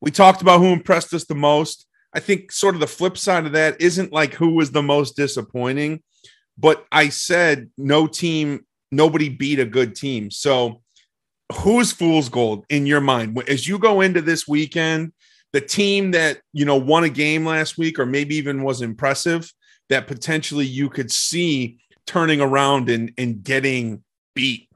we 0.00 0.10
talked 0.10 0.42
about 0.42 0.60
who 0.60 0.66
impressed 0.66 1.14
us 1.14 1.24
the 1.24 1.34
most. 1.34 1.86
I 2.14 2.20
think 2.20 2.52
sort 2.52 2.74
of 2.74 2.80
the 2.80 2.86
flip 2.86 3.18
side 3.18 3.46
of 3.46 3.52
that 3.52 3.80
isn't 3.80 4.12
like 4.12 4.34
who 4.34 4.54
was 4.54 4.70
the 4.70 4.82
most 4.82 5.16
disappointing, 5.16 6.02
but 6.56 6.86
I 6.90 7.10
said 7.10 7.70
no 7.76 8.06
team, 8.06 8.66
nobody 8.90 9.28
beat 9.28 9.58
a 9.58 9.66
good 9.66 9.94
team. 9.94 10.30
So 10.30 10.82
who's 11.52 11.92
fool's 11.92 12.28
gold 12.28 12.64
in 12.68 12.86
your 12.86 13.00
mind 13.00 13.42
as 13.48 13.66
you 13.66 13.78
go 13.78 14.00
into 14.00 14.22
this 14.22 14.46
weekend? 14.48 15.12
The 15.52 15.60
team 15.62 16.10
that 16.10 16.40
you 16.52 16.66
know 16.66 16.76
won 16.76 17.04
a 17.04 17.08
game 17.08 17.46
last 17.46 17.78
week, 17.78 17.98
or 17.98 18.04
maybe 18.04 18.36
even 18.36 18.62
was 18.62 18.82
impressive, 18.82 19.50
that 19.88 20.06
potentially 20.06 20.66
you 20.66 20.90
could 20.90 21.10
see 21.10 21.78
turning 22.08 22.40
around 22.40 22.88
and, 22.88 23.12
and 23.18 23.44
getting 23.44 24.02
beat 24.34 24.68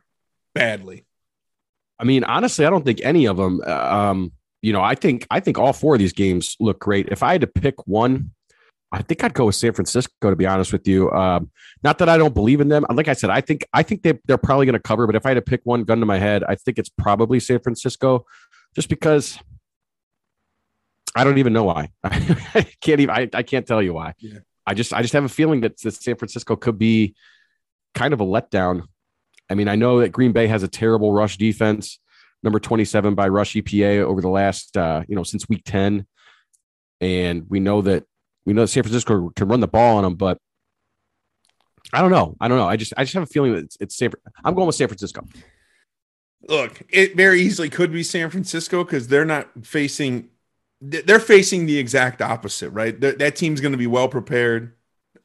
badly. 0.54 1.06
I 1.98 2.04
mean, 2.04 2.24
honestly, 2.24 2.66
I 2.66 2.70
don't 2.70 2.84
think 2.84 3.00
any 3.02 3.26
of 3.26 3.38
them. 3.38 3.62
Uh, 3.66 3.70
um, 3.70 4.32
you 4.60 4.72
know, 4.72 4.82
I 4.82 4.94
think 4.94 5.26
I 5.30 5.40
think 5.40 5.58
all 5.58 5.72
four 5.72 5.94
of 5.94 5.98
these 5.98 6.12
games 6.12 6.56
look 6.60 6.78
great. 6.78 7.08
If 7.08 7.22
I 7.22 7.32
had 7.32 7.40
to 7.40 7.46
pick 7.46 7.74
one, 7.86 8.32
I 8.92 9.02
think 9.02 9.24
I'd 9.24 9.34
go 9.34 9.46
with 9.46 9.54
San 9.54 9.72
Francisco. 9.72 10.30
To 10.30 10.36
be 10.36 10.46
honest 10.46 10.72
with 10.72 10.86
you, 10.86 11.10
um, 11.10 11.50
not 11.82 11.98
that 11.98 12.08
I 12.08 12.18
don't 12.18 12.34
believe 12.34 12.60
in 12.60 12.68
them. 12.68 12.84
Like 12.92 13.08
I 13.08 13.14
said, 13.14 13.30
I 13.30 13.40
think 13.40 13.66
I 13.72 13.82
think 13.82 14.02
they 14.02 14.18
they're 14.26 14.38
probably 14.38 14.66
going 14.66 14.74
to 14.74 14.80
cover. 14.80 15.06
But 15.06 15.16
if 15.16 15.24
I 15.24 15.30
had 15.30 15.34
to 15.34 15.42
pick 15.42 15.62
one, 15.64 15.84
gun 15.84 16.00
to 16.00 16.06
my 16.06 16.18
head, 16.18 16.44
I 16.44 16.54
think 16.54 16.78
it's 16.78 16.90
probably 16.90 17.40
San 17.40 17.60
Francisco, 17.60 18.26
just 18.74 18.88
because 18.88 19.38
I 21.16 21.24
don't 21.24 21.38
even 21.38 21.52
know 21.52 21.64
why. 21.64 21.90
I 22.04 22.66
can't 22.80 23.00
even. 23.00 23.10
I, 23.10 23.28
I 23.32 23.42
can't 23.42 23.66
tell 23.66 23.82
you 23.82 23.94
why. 23.94 24.14
Yeah. 24.18 24.40
I 24.66 24.74
just 24.74 24.92
I 24.92 25.02
just 25.02 25.14
have 25.14 25.24
a 25.24 25.28
feeling 25.28 25.62
that, 25.62 25.80
that 25.80 25.94
San 25.94 26.16
Francisco 26.16 26.56
could 26.56 26.78
be 26.78 27.14
kind 27.94 28.14
of 28.14 28.20
a 28.20 28.24
letdown. 28.24 28.84
I 29.50 29.54
mean, 29.54 29.68
I 29.68 29.76
know 29.76 30.00
that 30.00 30.12
Green 30.12 30.32
Bay 30.32 30.46
has 30.46 30.62
a 30.62 30.68
terrible 30.68 31.12
rush 31.12 31.36
defense 31.36 31.98
number 32.42 32.58
27 32.58 33.14
by 33.14 33.28
rush 33.28 33.54
EPA 33.54 33.98
over 33.98 34.20
the 34.20 34.28
last, 34.28 34.76
uh, 34.76 35.02
you 35.08 35.14
know, 35.14 35.22
since 35.22 35.48
week 35.48 35.62
10. 35.64 36.06
And 37.00 37.48
we 37.48 37.60
know 37.60 37.82
that 37.82 38.04
we 38.44 38.52
know 38.52 38.62
that 38.62 38.68
San 38.68 38.82
Francisco 38.82 39.30
can 39.34 39.48
run 39.48 39.60
the 39.60 39.68
ball 39.68 39.98
on 39.98 40.04
them, 40.04 40.14
but 40.14 40.38
I 41.92 42.00
don't 42.00 42.10
know. 42.10 42.36
I 42.40 42.48
don't 42.48 42.58
know. 42.58 42.66
I 42.66 42.76
just, 42.76 42.92
I 42.96 43.04
just 43.04 43.14
have 43.14 43.22
a 43.22 43.26
feeling 43.26 43.52
that 43.52 43.64
it's, 43.64 43.76
it's 43.80 43.96
San. 43.96 44.12
I'm 44.44 44.54
going 44.54 44.66
with 44.66 44.76
San 44.76 44.88
Francisco. 44.88 45.24
Look, 46.48 46.82
it 46.88 47.16
very 47.16 47.40
easily 47.40 47.68
could 47.68 47.92
be 47.92 48.02
San 48.02 48.30
Francisco 48.30 48.82
because 48.82 49.08
they're 49.08 49.24
not 49.24 49.48
facing, 49.62 50.28
they're 50.82 51.20
facing 51.20 51.66
the 51.66 51.78
exact 51.78 52.20
opposite, 52.20 52.70
right? 52.70 53.00
that 53.00 53.36
team's 53.36 53.60
going 53.60 53.72
to 53.72 53.78
be 53.78 53.86
well 53.86 54.08
prepared. 54.08 54.74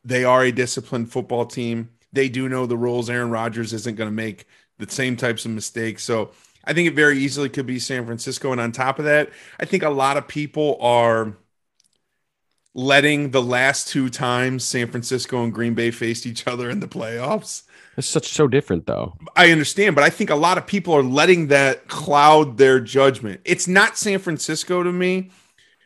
They 0.06 0.24
are 0.24 0.44
a 0.44 0.52
disciplined 0.52 1.12
football 1.12 1.46
team. 1.46 1.90
They 2.14 2.30
do 2.30 2.48
know 2.48 2.68
the 2.68 2.78
rules. 2.78 3.10
Aaron 3.10 3.32
Rodgers 3.32 3.74
isn't 3.74 3.96
going 3.96 4.08
to 4.08 4.16
make 4.16 4.46
the 4.78 4.90
same 4.90 5.18
types 5.18 5.46
of 5.46 5.52
mistakes. 5.52 6.04
So 6.04 6.32
I 6.64 6.74
think 6.74 6.88
it 6.88 6.94
very 6.94 7.18
easily 7.18 7.50
could 7.50 7.66
be 7.66 7.80
San 7.80 8.06
Francisco. 8.06 8.52
And 8.52 8.62
on 8.62 8.72
top 8.72 9.00
of 9.00 9.06
that, 9.06 9.32
I 9.60 9.66
think 9.66 9.82
a 9.82 9.90
lot 9.90 10.16
of 10.16 10.28
people 10.28 10.78
are 10.80 11.36
letting 12.76 13.32
the 13.32 13.42
last 13.42 13.88
two 13.88 14.10
times 14.10 14.64
San 14.64 14.88
Francisco 14.88 15.44
and 15.44 15.52
Green 15.52 15.74
Bay 15.74 15.90
faced 15.90 16.28
each 16.28 16.46
other 16.46 16.70
in 16.70 16.80
the 16.80 16.88
playoffs. 16.88 17.64
It's 17.98 18.08
such 18.08 18.28
so 18.28 18.48
different 18.48 18.86
though. 18.86 19.18
I 19.36 19.52
understand, 19.52 19.96
but 19.96 20.04
I 20.04 20.12
think 20.12 20.30
a 20.30 20.36
lot 20.36 20.60
of 20.60 20.68
people 20.68 20.94
are 20.94 21.02
letting 21.02 21.48
that 21.48 21.88
cloud 21.88 22.58
their 22.58 22.80
judgment. 22.80 23.42
It's 23.44 23.68
not 23.68 23.98
San 23.98 24.20
Francisco 24.20 24.84
to 24.84 24.92
me 24.94 25.32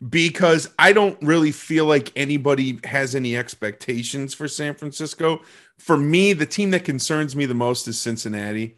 because 0.08 0.68
I 0.78 0.92
don't 0.92 1.20
really 1.22 1.52
feel 1.52 1.86
like 1.86 2.12
anybody 2.16 2.80
has 2.84 3.14
any 3.14 3.36
expectations 3.36 4.34
for 4.34 4.48
San 4.48 4.74
Francisco. 4.74 5.42
For 5.78 5.96
me, 5.96 6.32
the 6.32 6.46
team 6.46 6.70
that 6.72 6.84
concerns 6.84 7.36
me 7.36 7.46
the 7.46 7.54
most 7.54 7.86
is 7.86 8.00
Cincinnati. 8.00 8.76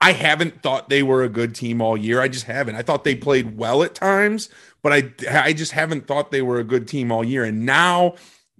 I 0.00 0.12
haven't 0.12 0.62
thought 0.62 0.88
they 0.88 1.02
were 1.02 1.22
a 1.22 1.28
good 1.28 1.54
team 1.54 1.80
all 1.80 1.96
year. 1.96 2.20
I 2.20 2.28
just 2.28 2.44
haven't. 2.44 2.74
I 2.74 2.82
thought 2.82 3.04
they 3.04 3.14
played 3.14 3.56
well 3.56 3.82
at 3.82 3.94
times, 3.94 4.50
but 4.82 4.92
I 4.92 5.12
I 5.30 5.52
just 5.52 5.72
haven't 5.72 6.06
thought 6.06 6.30
they 6.30 6.42
were 6.42 6.58
a 6.58 6.64
good 6.64 6.88
team 6.88 7.10
all 7.12 7.24
year. 7.24 7.44
And 7.44 7.64
now 7.64 8.16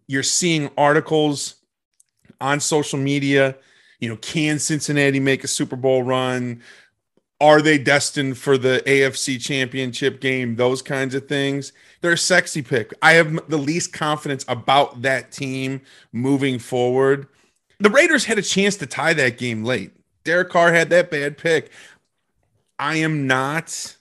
you're 0.07 0.23
seeing 0.23 0.71
articles 0.79 1.57
on 2.41 2.61
social 2.61 2.99
media, 2.99 3.57
you 4.01 4.09
know, 4.09 4.17
can 4.17 4.59
Cincinnati 4.59 5.21
make 5.21 5.45
a 5.45 5.49
Super 5.49 5.77
Bowl 5.77 6.03
run? 6.03 6.63
Are 7.41 7.61
they 7.61 7.79
destined 7.79 8.39
for 8.39 8.57
the 8.57 8.83
AFC 8.87 9.41
championship 9.41 10.21
game? 10.21 10.57
Those 10.57 10.83
kinds 10.83 11.15
of 11.15 11.29
things. 11.29 11.73
They're 12.01 12.13
a 12.13 12.19
sexy 12.19 12.63
pick. 12.63 12.95
I 13.03 13.15
have 13.15 13.49
the 13.51 13.59
least 13.59 13.93
confidence 13.93 14.45
about 14.49 15.03
that 15.03 15.33
team 15.33 15.83
moving 16.13 16.59
forward. 16.59 17.27
The 17.81 17.91
Raiders 17.91 18.25
had 18.25 18.39
a 18.39 18.43
chance 18.43 18.77
to 18.77 18.87
tie 18.87 19.15
that 19.15 19.37
game 19.37 19.65
late. 19.65 19.91
Derek 20.23 20.49
Carr 20.49 20.73
had 20.73 20.91
that 20.91 21.11
bad 21.11 21.37
pick. 21.37 21.71
I 22.79 22.97
am 22.97 23.27
not 23.27 23.97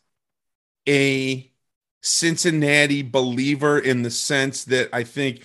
a 0.88 1.50
Cincinnati 2.02 3.02
believer 3.02 3.80
in 3.80 4.04
the 4.04 4.12
sense 4.12 4.66
that 4.66 4.90
I 4.94 5.04
think 5.04 5.44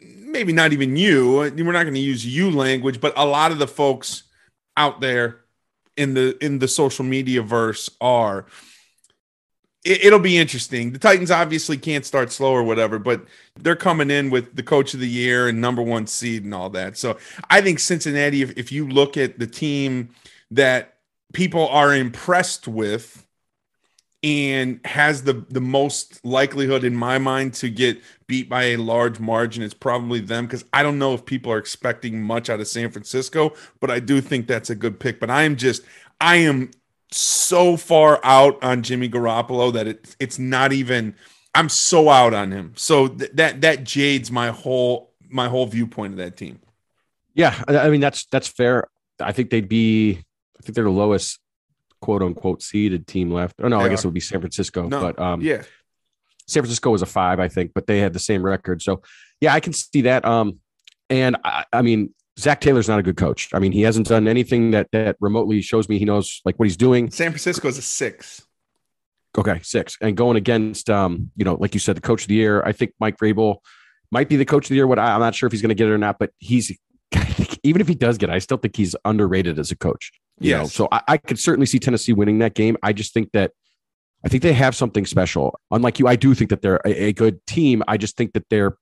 maybe 0.00 0.52
not 0.52 0.72
even 0.72 0.96
you, 0.96 1.32
we're 1.36 1.50
not 1.72 1.84
going 1.84 1.94
to 1.94 2.00
use 2.00 2.24
you 2.24 2.50
language, 2.50 3.00
but 3.00 3.12
a 3.16 3.24
lot 3.26 3.52
of 3.52 3.58
the 3.58 3.66
folks 3.66 4.24
out 4.76 5.00
there 5.00 5.43
in 5.96 6.14
the 6.14 6.36
in 6.44 6.58
the 6.58 6.68
social 6.68 7.04
media 7.04 7.42
verse 7.42 7.90
are 8.00 8.46
it, 9.84 10.12
will 10.12 10.18
be 10.18 10.38
interesting. 10.38 10.92
The 10.92 10.98
Titans 10.98 11.30
obviously 11.30 11.76
can't 11.76 12.06
start 12.06 12.32
slow 12.32 12.52
or 12.52 12.62
whatever, 12.62 12.98
but 12.98 13.26
they're 13.60 13.76
coming 13.76 14.10
in 14.10 14.30
with 14.30 14.56
the 14.56 14.62
coach 14.62 14.94
of 14.94 15.00
the 15.00 15.08
year 15.08 15.46
and 15.48 15.60
number 15.60 15.82
one 15.82 16.06
seed 16.06 16.44
and 16.44 16.54
all 16.54 16.70
that. 16.70 16.96
So 16.96 17.18
I 17.50 17.60
think 17.60 17.78
Cincinnati, 17.78 18.40
if, 18.40 18.56
if 18.56 18.72
you 18.72 18.88
look 18.88 19.18
at 19.18 19.38
the 19.38 19.46
team 19.46 20.08
that 20.50 20.94
people 21.34 21.68
are 21.68 21.94
impressed 21.94 22.66
with 22.66 23.23
and 24.24 24.80
has 24.86 25.22
the 25.22 25.44
the 25.50 25.60
most 25.60 26.24
likelihood 26.24 26.82
in 26.82 26.96
my 26.96 27.18
mind 27.18 27.54
to 27.54 27.68
get 27.68 28.00
beat 28.26 28.48
by 28.48 28.62
a 28.64 28.76
large 28.76 29.20
margin 29.20 29.62
it's 29.62 29.74
probably 29.74 30.18
them 30.18 30.46
because 30.46 30.64
i 30.72 30.82
don't 30.82 30.98
know 30.98 31.12
if 31.12 31.24
people 31.26 31.52
are 31.52 31.58
expecting 31.58 32.22
much 32.22 32.48
out 32.48 32.58
of 32.58 32.66
san 32.66 32.90
francisco 32.90 33.52
but 33.80 33.90
i 33.90 34.00
do 34.00 34.20
think 34.20 34.46
that's 34.46 34.70
a 34.70 34.74
good 34.74 34.98
pick 34.98 35.20
but 35.20 35.30
i 35.30 35.42
am 35.42 35.56
just 35.56 35.82
i 36.20 36.36
am 36.36 36.70
so 37.14 37.76
far 37.76 38.20
out 38.24 38.62
on 38.62 38.82
Jimmy 38.82 39.08
Garoppolo 39.08 39.72
that 39.72 39.86
it, 39.86 40.16
it's 40.18 40.38
not 40.38 40.72
even. 40.72 41.14
I'm 41.54 41.68
so 41.68 42.08
out 42.08 42.34
on 42.34 42.50
him. 42.50 42.72
So 42.76 43.08
th- 43.08 43.30
that 43.34 43.60
that 43.60 43.84
jades 43.84 44.30
my 44.30 44.48
whole 44.48 45.12
my 45.28 45.48
whole 45.48 45.66
viewpoint 45.66 46.14
of 46.14 46.18
that 46.18 46.36
team. 46.36 46.60
Yeah, 47.34 47.62
I 47.68 47.90
mean 47.90 48.00
that's 48.00 48.26
that's 48.26 48.48
fair. 48.48 48.88
I 49.20 49.32
think 49.32 49.50
they'd 49.50 49.68
be. 49.68 50.18
I 50.58 50.62
think 50.62 50.74
they're 50.74 50.84
the 50.84 50.90
lowest 50.90 51.38
quote 52.04 52.22
unquote 52.22 52.62
seeded 52.62 53.06
team 53.06 53.30
left. 53.30 53.54
Oh 53.62 53.68
no, 53.68 53.78
they 53.78 53.86
I 53.86 53.88
guess 53.88 54.04
are. 54.04 54.08
it 54.08 54.08
would 54.08 54.14
be 54.14 54.20
San 54.20 54.40
Francisco. 54.40 54.86
No, 54.86 55.00
but 55.00 55.18
um, 55.18 55.40
yeah, 55.40 55.62
San 56.46 56.62
Francisco 56.62 56.90
was 56.90 57.00
a 57.00 57.06
five, 57.06 57.40
I 57.40 57.48
think, 57.48 57.72
but 57.74 57.86
they 57.86 57.98
had 57.98 58.12
the 58.12 58.18
same 58.18 58.44
record. 58.44 58.82
So 58.82 59.00
yeah, 59.40 59.54
I 59.54 59.60
can 59.60 59.72
see 59.72 60.02
that. 60.02 60.26
Um, 60.26 60.58
and 61.08 61.38
I, 61.42 61.64
I 61.72 61.80
mean, 61.80 62.12
Zac 62.38 62.60
Taylor's 62.60 62.88
not 62.88 62.98
a 62.98 63.02
good 63.02 63.16
coach. 63.16 63.48
I 63.54 63.58
mean, 63.58 63.72
he 63.72 63.80
hasn't 63.80 64.06
done 64.06 64.28
anything 64.28 64.72
that 64.72 64.88
that 64.92 65.16
remotely 65.18 65.62
shows 65.62 65.88
me 65.88 65.98
he 65.98 66.04
knows 66.04 66.42
like 66.44 66.58
what 66.58 66.66
he's 66.66 66.76
doing. 66.76 67.10
San 67.10 67.30
Francisco 67.30 67.68
is 67.68 67.78
a 67.78 67.82
six. 67.82 68.46
Okay, 69.38 69.60
six. 69.62 69.96
And 70.02 70.14
going 70.14 70.36
against, 70.36 70.90
um, 70.90 71.30
you 71.36 71.46
know, 71.46 71.54
like 71.54 71.72
you 71.72 71.80
said, 71.80 71.96
the 71.96 72.02
coach 72.02 72.22
of 72.22 72.28
the 72.28 72.34
year. 72.34 72.62
I 72.64 72.72
think 72.72 72.92
Mike 73.00 73.16
Vrabel 73.16 73.56
might 74.10 74.28
be 74.28 74.36
the 74.36 74.44
coach 74.44 74.66
of 74.66 74.68
the 74.68 74.74
year. 74.74 74.86
What 74.86 74.98
I'm 74.98 75.20
not 75.20 75.34
sure 75.34 75.46
if 75.46 75.52
he's 75.52 75.62
going 75.62 75.70
to 75.70 75.74
get 75.74 75.88
it 75.88 75.92
or 75.92 75.98
not, 75.98 76.18
but 76.18 76.32
he's 76.38 76.76
even 77.62 77.80
if 77.80 77.88
he 77.88 77.94
does 77.94 78.18
get 78.18 78.30
I 78.30 78.38
still 78.38 78.56
think 78.58 78.76
he's 78.76 78.94
underrated 79.04 79.58
as 79.58 79.70
a 79.70 79.76
coach. 79.76 80.12
You 80.40 80.50
Yes. 80.50 80.60
know, 80.62 80.66
so 80.68 80.88
I, 80.90 81.00
I 81.08 81.16
could 81.16 81.38
certainly 81.38 81.66
see 81.66 81.78
Tennessee 81.78 82.12
winning 82.12 82.38
that 82.40 82.54
game. 82.54 82.76
I 82.82 82.92
just 82.92 83.14
think 83.14 83.30
that 83.32 83.52
I 84.24 84.28
think 84.28 84.42
they 84.42 84.52
have 84.54 84.74
something 84.74 85.06
special. 85.06 85.58
Unlike 85.70 85.98
you, 85.98 86.08
I 86.08 86.16
do 86.16 86.34
think 86.34 86.50
that 86.50 86.62
they're 86.62 86.80
a, 86.84 87.06
a 87.08 87.12
good 87.12 87.44
team. 87.46 87.82
I 87.86 87.96
just 87.96 88.16
think 88.16 88.32
that 88.32 88.48
they're 88.50 88.76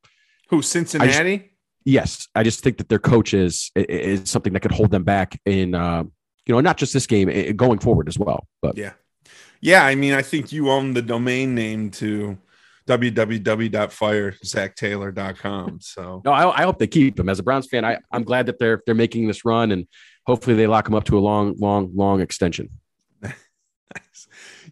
Who 0.51 0.63
Cincinnati? 0.63 1.51
yes, 1.85 2.29
I 2.35 2.43
just 2.43 2.61
think 2.61 2.79
that 2.79 2.89
their 2.89 2.99
coach 3.01 3.35
is 3.35 3.71
is 3.75 4.31
something 4.31 4.53
that 4.53 4.61
could 4.61 4.73
hold 4.73 4.91
them 4.91 5.05
back 5.05 5.39
in 5.45 5.75
uh, 5.75 6.05
you 6.47 6.55
know 6.55 6.61
not 6.61 6.77
just 6.79 6.93
this 6.93 7.07
game 7.07 7.55
going 7.57 7.79
forward 7.81 8.09
as 8.09 8.19
well. 8.19 8.47
But 8.63 8.77
yeah. 8.79 8.93
Yeah, 9.61 9.85
I 9.85 9.95
mean, 9.95 10.13
I 10.13 10.23
think 10.23 10.51
you 10.51 10.71
own 10.71 10.95
the 10.95 11.03
domain 11.03 11.55
name 11.55 11.91
to 11.93 12.37
www.firezachtaylor.com. 12.87 15.81
So 15.81 16.23
no, 16.25 16.33
I, 16.33 16.61
I 16.61 16.63
hope 16.65 16.79
they 16.79 16.87
keep 16.87 17.19
him. 17.19 17.29
As 17.29 17.39
a 17.39 17.43
Browns 17.43 17.67
fan, 17.67 17.85
I, 17.85 17.99
I'm 18.11 18.25
glad 18.25 18.47
that 18.47 18.59
they're 18.59 18.83
they're 18.87 18.95
making 18.95 19.29
this 19.29 19.45
run 19.45 19.73
and 19.73 19.87
hopefully 20.27 20.57
they 20.57 20.67
lock 20.67 20.89
him 20.89 20.95
up 20.95 21.05
to 21.05 21.19
a 21.19 21.21
long, 21.21 21.55
long, 21.59 21.91
long 21.95 22.21
extension. 22.21 22.71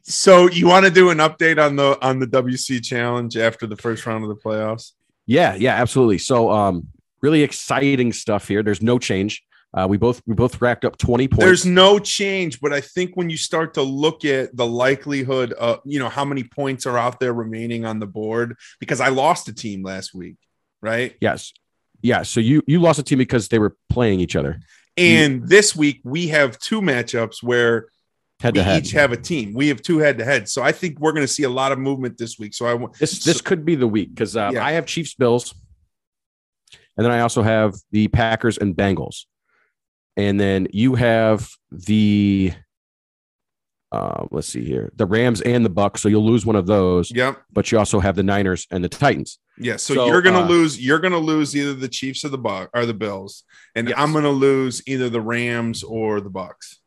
So 0.03 0.49
you 0.49 0.67
want 0.67 0.87
to 0.87 0.91
do 0.91 1.11
an 1.11 1.19
update 1.19 1.65
on 1.65 1.77
the 1.77 1.99
on 2.03 2.19
the 2.19 2.27
WC 2.27 2.83
challenge 2.83 3.37
after 3.37 3.67
the 3.67 3.77
first 3.77 4.07
round 4.07 4.25
of 4.25 4.31
the 4.31 4.37
playoffs? 4.37 4.93
Yeah, 5.27 5.55
yeah, 5.55 5.75
absolutely. 5.75 6.19
So 6.19 6.51
um 6.51 6.89
really 7.21 7.43
exciting 7.43 8.13
stuff 8.13 8.49
here. 8.49 8.63
There's 8.63 8.83
no 8.83 8.99
change. 8.99 9.45
Uh, 9.73 9.87
we 9.89 9.97
both 9.97 10.21
we 10.27 10.35
both 10.35 10.61
racked 10.61 10.85
up 10.85 10.99
20 10.99 11.29
points. 11.29 11.45
There's 11.45 11.65
no 11.67 11.99
change, 12.01 12.61
but 12.61 12.73
I 12.73 12.81
think 12.81 13.13
when 13.15 13.31
you 13.31 13.37
start 13.37 13.75
to 13.75 13.83
look 13.83 14.25
at 14.25 14.57
the 14.57 14.67
likelihood 14.67 15.53
of, 15.53 15.81
you 15.85 16.01
know, 16.01 16.09
how 16.09 16.25
many 16.25 16.43
points 16.43 16.87
are 16.87 16.99
out 16.99 17.21
there 17.21 17.33
remaining 17.33 17.85
on 17.85 18.01
the 18.01 18.07
board, 18.07 18.57
because 18.81 19.01
I 19.01 19.11
lost 19.11 19.49
a 19.49 19.55
team 19.55 19.85
last 19.85 20.13
week, 20.15 20.37
right? 20.83 21.15
yes. 21.21 21.53
Yeah. 22.03 22.23
So 22.23 22.41
you 22.41 22.63
you 22.67 22.81
lost 22.81 22.99
a 22.99 23.03
team 23.03 23.19
because 23.19 23.49
they 23.49 23.59
were 23.61 23.77
playing 23.91 24.21
each 24.21 24.35
other 24.35 24.59
And 24.97 25.47
this 25.47 25.77
week 25.77 26.01
we 26.03 26.29
have 26.29 26.59
two 26.59 26.81
matchups 26.81 27.43
where 27.43 27.87
head 28.41 28.55
we 28.55 28.61
to 28.61 28.65
head. 28.65 28.85
each 28.87 28.93
have 28.93 29.13
a 29.13 29.17
team. 29.19 29.53
We 29.55 29.69
have 29.69 29.83
two 29.83 29.99
head 29.99 30.17
to 30.19 30.25
head. 30.25 30.49
So 30.49 30.63
I 30.63 30.73
think 30.73 30.99
we're 30.99 31.13
going 31.13 31.27
to 31.27 31.33
see 31.33 31.43
a 31.45 31.51
lot 31.51 31.71
of 31.73 31.79
movement 31.79 32.17
this 32.19 32.39
week. 32.39 32.55
So 32.55 32.67
I 32.67 32.75
want 32.75 32.99
This 32.99 33.23
this 33.23 33.41
could 33.41 33.65
be 33.65 33.75
the 33.77 33.87
week 33.87 34.09
because 34.15 34.35
uh, 34.37 34.51
Yeah. 34.53 34.65
I 34.65 34.73
have 34.73 34.87
Chiefs 34.87 35.15
Bills, 35.15 35.55
and 36.97 37.05
then 37.05 37.13
I 37.13 37.21
also 37.21 37.43
have 37.43 37.75
the 37.93 38.09
Packers 38.09 38.57
and 38.59 38.75
Bengals, 38.75 39.27
and 40.17 40.39
then 40.41 40.69
you 40.73 40.95
have 40.95 41.49
the 41.71 42.53
uh, 43.93 44.25
let's 44.31 44.47
see 44.47 44.65
here 44.65 44.93
the 44.95 45.07
Rams 45.07 45.41
and 45.41 45.65
the 45.65 45.71
Bucks. 45.71 46.01
So 46.01 46.09
you'll 46.09 46.25
lose 46.25 46.47
one 46.47 46.57
of 46.57 46.67
those, 46.67 47.11
Yep. 47.11 47.43
but 47.53 47.73
you 47.73 47.79
also 47.79 47.99
have 47.99 48.15
the 48.17 48.23
Niners 48.23 48.67
and 48.71 48.85
the 48.85 48.89
Titans. 48.89 49.39
Yeah. 49.59 49.77
So, 49.77 49.95
So, 49.95 50.07
you're 50.07 50.23
gonna 50.23 50.41
uh, 50.43 50.49
lose. 50.49 50.81
You're 50.81 51.01
gonna 51.01 51.19
lose 51.19 51.57
either 51.57 51.75
the 51.75 51.89
Chiefs 51.89 52.25
or 52.25 52.29
the 52.29 52.39
Buck 52.39 52.71
or 52.73 52.87
the 52.87 52.95
Bills, 52.95 53.43
and 53.75 53.89
Yes. 53.89 53.99
I'm 53.99 54.13
gonna 54.13 54.31
lose 54.31 54.83
either 54.87 55.09
the 55.09 55.21
Rams 55.21 55.83
or 55.83 56.21
the 56.21 56.31
Bucks. 56.31 56.79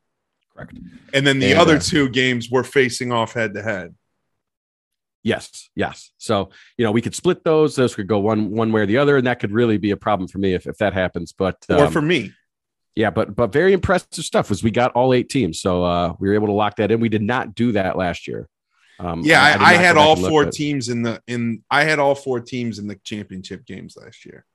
Correct. 0.56 0.78
And 1.14 1.28
then 1.28 1.40
the 1.40 1.52
And, 1.52 1.60
other 1.60 1.76
uh, 1.76 1.80
two 1.80 2.10
games 2.10 2.50
we're 2.50 2.64
facing 2.64 3.12
off 3.12 3.34
head 3.34 3.54
to 3.56 3.62
head. 3.64 3.96
Yes, 5.24 5.70
yes. 5.76 6.12
So 6.18 6.50
you 6.78 6.86
know 6.86 6.92
we 6.92 7.02
could 7.02 7.16
split 7.16 7.44
those. 7.44 7.76
Those 7.76 7.96
could 7.96 8.08
go 8.08 8.20
one 8.20 8.52
one 8.52 8.72
way 8.72 8.82
or 8.82 8.86
the 8.86 8.98
other, 8.98 9.18
and 9.18 9.28
that 9.28 9.40
could 9.40 9.52
really 9.52 9.78
be 9.78 9.92
a 9.92 9.98
problem 9.98 10.28
for 10.28 10.38
me 10.38 10.54
if, 10.54 10.68
if 10.68 10.78
that 10.78 10.94
happens. 10.94 11.34
But 11.34 11.58
Or 11.70 11.86
um, 11.86 11.92
for 11.94 12.02
me, 12.02 12.34
Yeah, 12.96 13.10
but 13.10 13.36
but 13.36 13.52
very 13.52 13.74
impressive 13.74 14.24
stuff 14.24 14.50
was 14.50 14.64
we 14.64 14.72
got 14.72 14.92
all 14.92 15.14
eight 15.14 15.30
teams, 15.30 15.60
so 15.60 15.84
uh, 15.84 16.14
we 16.20 16.30
were 16.30 16.36
able 16.36 16.48
to 16.48 16.54
lock 16.54 16.76
that 16.76 16.92
in. 16.92 17.00
We 17.00 17.10
did 17.10 17.24
not 17.24 17.56
do 17.56 17.72
that 17.72 17.98
last 17.98 18.28
year. 18.28 18.48
Um, 19.00 19.22
yeah, 19.24 19.54
did 19.54 19.62
I, 19.64 19.72
I, 19.72 19.74
had 19.74 19.98
all 19.98 20.16
four 20.16 20.46
teams 20.46 20.90
in 20.90 21.02
the 21.02 21.22
in. 21.28 21.64
I 21.72 21.84
had 21.86 21.98
all 21.98 22.14
four 22.14 22.40
teams 22.40 22.78
in 22.78 22.88
the 22.88 22.96
championship 23.04 23.66
games 23.66 23.98
last 23.98 24.26
year. 24.26 24.46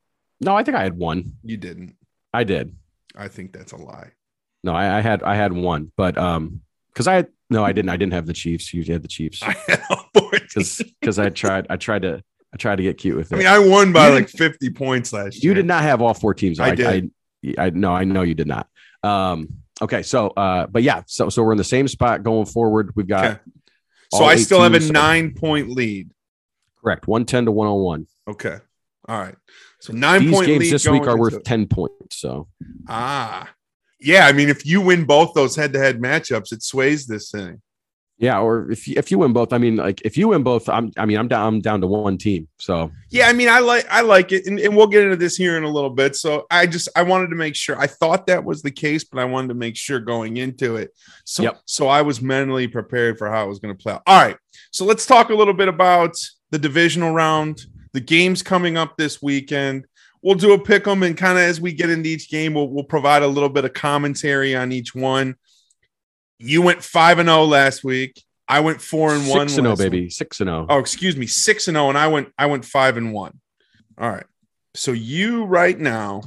No, 0.41 0.57
I 0.57 0.63
think 0.63 0.77
I 0.77 0.85
had 0.85 0.97
one. 0.97 1.33
You 1.43 1.57
didn't. 1.57 1.97
I 2.33 2.45
did. 2.45 2.77
I 3.17 3.27
think 3.27 3.53
that's 3.53 3.73
a 3.73 3.77
lie. 3.77 4.13
No, 4.63 4.73
I, 4.73 4.99
I 4.99 5.01
had 5.01 5.25
I 5.25 5.35
had 5.35 5.53
one, 5.53 5.91
but 5.97 6.17
um, 6.17 6.61
because 6.93 7.09
I 7.09 7.15
had 7.15 7.29
no, 7.51 7.65
I 7.65 7.73
didn't. 7.73 7.89
I 7.89 7.97
didn't 7.97 8.13
have 8.13 8.27
the 8.27 8.33
Chiefs. 8.33 8.73
You 8.73 8.85
had 8.85 9.03
the 9.03 9.09
Chiefs 9.09 9.43
I 9.43 9.57
had 9.67 9.83
all 9.91 10.09
four 10.15 10.31
because 10.55 11.19
I 11.19 11.31
tried 11.31 11.67
I 11.71 11.77
tried 11.77 12.03
to 12.03 12.23
I 12.53 12.57
tried 12.57 12.77
to 12.77 12.83
get 12.83 12.99
cute 12.99 13.17
with 13.17 13.33
it. 13.33 13.35
I 13.35 13.39
mean, 13.39 13.47
I 13.47 13.59
won 13.59 13.93
by 13.93 14.09
You 14.09 14.15
like 14.15 14.29
50 14.29 14.71
points 14.71 15.13
last 15.13 15.43
year. 15.43 15.51
you 15.51 15.55
did 15.55 15.67
not 15.67 15.83
have 15.83 16.01
all 16.01 16.15
four 16.15 16.35
teams. 16.35 16.61
I 16.61 16.75
did. 16.75 17.11
I, 17.59 17.71
no, 17.71 17.93
I 17.93 18.05
know 18.05 18.23
you 18.23 18.35
did 18.35 18.47
not. 18.49 18.69
Um, 19.03 19.49
okay, 19.81 20.03
so 20.03 20.29
uh, 20.29 20.67
but 20.67 20.83
yeah, 20.83 21.03
so 21.07 21.29
so 21.29 21.43
we're 21.43 21.53
in 21.53 21.59
the 21.59 21.65
same 21.65 21.89
spot 21.89 22.23
going 22.23 22.47
forward. 22.47 22.93
We've 22.97 23.07
got 23.09 23.25
Okay. 23.25 23.39
So 24.13 24.25
I 24.25 24.37
still 24.37 24.63
have 24.63 24.75
a 24.75 24.81
nine 24.81 25.35
point 25.35 25.69
lead. 25.71 26.11
correct 26.83 27.07
one 27.07 27.25
ten 27.27 27.45
to 27.45 27.53
one 27.53 27.69
hundred 27.69 27.83
one. 27.83 28.07
Okay. 28.29 28.57
All 29.07 29.19
right. 29.21 29.35
So 29.81 29.93
nine 29.93 30.23
These 30.23 30.35
point 30.35 30.47
games 30.47 30.71
this 30.71 30.89
week 30.89 31.07
are 31.07 31.17
worth 31.19 31.35
into- 31.35 31.45
ten 31.45 31.67
points. 31.67 32.17
So 32.17 32.49
Ah. 32.89 33.51
Yeah, 34.01 34.27
I 34.27 34.33
mean, 34.33 34.49
if 34.49 34.65
you 34.65 34.81
win 34.81 35.05
both 35.05 35.35
those 35.35 35.57
head-to-head 35.57 35.99
matchups, 36.01 36.53
it 36.53 36.63
sways 36.63 37.07
this 37.07 37.31
thing. 37.33 37.61
Yeah, 38.21 38.41
or 38.41 38.69
if 38.71 38.89
you, 38.89 38.95
if 38.97 39.13
you 39.13 39.19
win 39.19 39.33
both, 39.33 39.53
I 39.53 39.59
mean, 39.59 39.77
like 39.77 40.03
if 40.05 40.17
you 40.17 40.29
win 40.29 40.43
both, 40.43 40.69
I'm 40.69 40.93
I 40.97 41.07
mean 41.07 41.19
I'm 41.19 41.29
down 41.29 41.47
I'm 41.55 41.61
down 41.61 41.81
to 41.83 41.87
one 41.87 42.19
team. 42.19 42.49
So 42.59 42.91
Yeah, 43.11 43.29
I 43.29 43.33
mean, 43.33 43.49
I 43.49 43.61
like 43.61 43.87
I 43.89 44.01
like 44.01 44.33
it, 44.33 44.47
and, 44.47 44.59
and 44.59 44.77
we'll 44.77 44.89
get 44.89 45.05
into 45.05 45.17
this 45.17 45.37
here 45.37 45.57
in 45.57 45.63
a 45.63 45.71
little 45.71 45.91
bit. 45.91 46.17
So 46.17 46.45
I 46.51 46.67
just 46.67 46.89
I 46.97 47.03
wanted 47.05 47.29
to 47.31 47.37
make 47.37 47.55
sure. 47.55 47.79
I 47.79 47.87
thought 47.87 48.27
that 48.27 48.45
was 48.45 48.63
the 48.63 48.73
case, 48.73 49.05
but 49.05 49.21
I 49.21 49.25
wanted 49.25 49.49
to 49.49 49.55
make 49.55 49.77
sure 49.77 50.01
going 50.01 50.37
into 50.37 50.77
it. 50.77 50.91
So 51.25 51.45
Yep. 51.45 51.61
so 51.65 51.87
I 51.87 52.03
was 52.03 52.21
mentally 52.21 52.67
prepared 52.67 53.19
for 53.19 53.31
how 53.31 53.45
it 53.45 53.49
was 53.49 53.61
going 53.61 53.77
to 53.77 53.81
play 53.81 53.93
out. 53.93 54.03
All 54.07 54.21
right, 54.21 54.37
so 54.73 54.85
let's 54.85 55.07
talk 55.07 55.31
a 55.31 55.35
little 55.35 55.55
bit 55.55 55.69
about 55.69 56.17
the 56.51 56.59
divisional 56.59 57.13
round, 57.13 57.67
the 57.93 58.01
games 58.01 58.43
coming 58.43 58.77
up 58.77 58.97
this 58.97 59.23
weekend. 59.23 59.87
We'll 60.23 60.35
do 60.35 60.55
a 60.55 60.59
pick 60.59 60.89
'em, 60.89 61.05
and 61.05 61.17
kind 61.17 61.39
of 61.39 61.45
as 61.45 61.61
we 61.61 61.73
get 61.73 61.89
into 61.91 62.09
each 62.09 62.29
game, 62.29 62.55
we'll 62.55 62.69
we'll 62.69 62.83
provide 62.83 63.23
a 63.23 63.29
little 63.29 63.49
bit 63.49 63.65
of 63.65 63.75
commentary 63.75 64.57
on 64.57 64.73
each 64.73 64.93
one. 64.93 65.37
You 66.39 66.63
went 66.63 66.83
five 66.83 67.19
and 67.19 67.29
zero 67.29 67.45
last 67.45 67.83
week. 67.85 68.23
I 68.49 68.61
went 68.61 68.81
four 68.81 69.15
and 69.15 69.29
one. 69.29 69.49
six 69.49 69.59
and 69.59 69.67
oh, 69.67 69.75
zero, 69.75 69.87
week. 69.87 69.93
baby, 69.93 70.11
six 70.11 70.41
and 70.41 70.49
oh. 70.49 70.53
zero. 70.53 70.67
Oh, 70.71 70.79
excuse 70.79 71.17
me, 71.17 71.27
six 71.27 71.69
and 71.69 71.77
zero, 71.77 71.89
and 71.89 71.99
I 71.99 72.09
went 72.09 72.33
I 72.39 72.47
went 72.47 72.65
five 72.65 72.97
and 72.97 73.13
one. 73.13 73.41
All 73.99 74.09
right. 74.09 74.27
So 74.75 74.93
you 74.93 75.45
right 75.45 75.79
now 75.79 76.23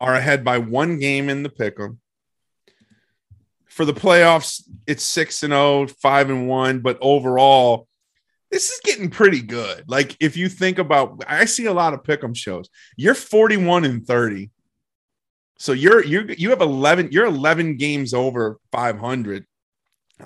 are 0.00 0.14
ahead 0.14 0.44
by 0.44 0.58
one 0.58 0.98
game 0.98 1.28
in 1.28 1.42
the 1.42 1.48
pick'em. 1.48 1.98
For 3.66 3.84
the 3.84 3.94
playoffs, 3.94 4.62
it's 4.86 5.04
six 5.04 5.42
and 5.42 5.52
oh, 5.52 5.86
five 5.86 6.30
and 6.30 6.48
one, 6.48 6.80
but 6.80 6.98
overall, 7.00 7.86
this 8.50 8.70
is 8.70 8.80
getting 8.82 9.10
pretty 9.10 9.42
good. 9.42 9.84
Like 9.86 10.16
if 10.20 10.36
you 10.36 10.48
think 10.48 10.78
about, 10.78 11.22
I 11.28 11.44
see 11.44 11.66
a 11.66 11.72
lot 11.72 11.94
of 11.94 12.02
pick'em 12.02 12.36
shows. 12.36 12.68
You're 12.96 13.14
41 13.14 13.84
and 13.84 14.04
30. 14.04 14.50
So 15.58 15.72
you're 15.72 16.04
you 16.04 16.34
you 16.38 16.50
have 16.50 16.60
11 16.60 17.08
you're 17.10 17.26
11 17.26 17.76
games 17.76 18.14
over 18.14 18.58
500 18.72 19.44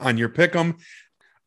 on 0.01 0.19
your 0.19 0.29
pick'em. 0.29 0.79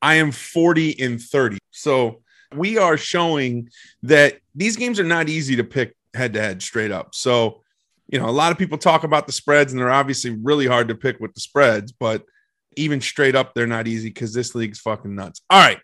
I 0.02 0.15
am 0.15 0.32
40 0.32 1.02
and 1.02 1.21
30. 1.21 1.58
So 1.71 2.21
we 2.54 2.78
are 2.78 2.98
showing 2.98 3.69
that 4.04 4.38
these 4.54 4.76
games 4.76 5.00
are 5.00 5.04
not 5.06 5.30
easy 5.30 5.56
to 5.56 5.63
pick 5.63 5.95
head 6.13 6.34
to 6.34 6.41
head 6.41 6.62
straight 6.62 6.91
up. 6.91 7.13
So, 7.15 7.62
you 8.08 8.19
know, 8.19 8.28
a 8.28 8.32
lot 8.32 8.52
of 8.52 8.58
people 8.58 8.78
talk 8.78 9.04
about 9.04 9.26
the 9.28 9.34
spreads 9.34 9.71
and 9.71 9.82
they're 9.82 9.91
obviously 9.91 10.32
really 10.32 10.67
hard 10.67 10.88
to 10.89 10.95
pick 10.95 11.19
with 11.19 11.34
the 11.34 11.39
spreads, 11.41 11.91
but 11.91 12.24
even 12.78 13.02
straight 13.02 13.36
up, 13.36 13.54
they're 13.54 13.67
not 13.67 13.88
easy 13.88 14.10
because 14.10 14.34
this 14.34 14.54
league's 14.56 14.80
fucking 14.80 15.15
nuts. 15.15 15.41
All 15.50 15.60
right. 15.60 15.80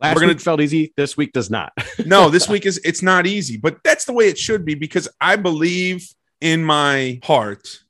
Last 0.00 0.14
we're 0.14 0.20
gonna- 0.20 0.32
week 0.34 0.40
felt 0.40 0.60
easy. 0.60 0.92
This 0.96 1.16
week 1.16 1.32
does 1.32 1.50
not. 1.50 1.72
No, 2.04 2.28
this 2.36 2.48
week 2.48 2.66
is 2.66 2.78
it's 2.84 3.02
not 3.02 3.26
easy, 3.26 3.56
but 3.56 3.78
that's 3.82 4.04
the 4.04 4.12
way 4.12 4.28
it 4.28 4.38
should 4.38 4.64
be 4.64 4.74
because 4.74 5.08
I 5.20 5.36
believe 5.36 6.06
in 6.40 6.64
my 6.64 7.20
heart 7.24 7.80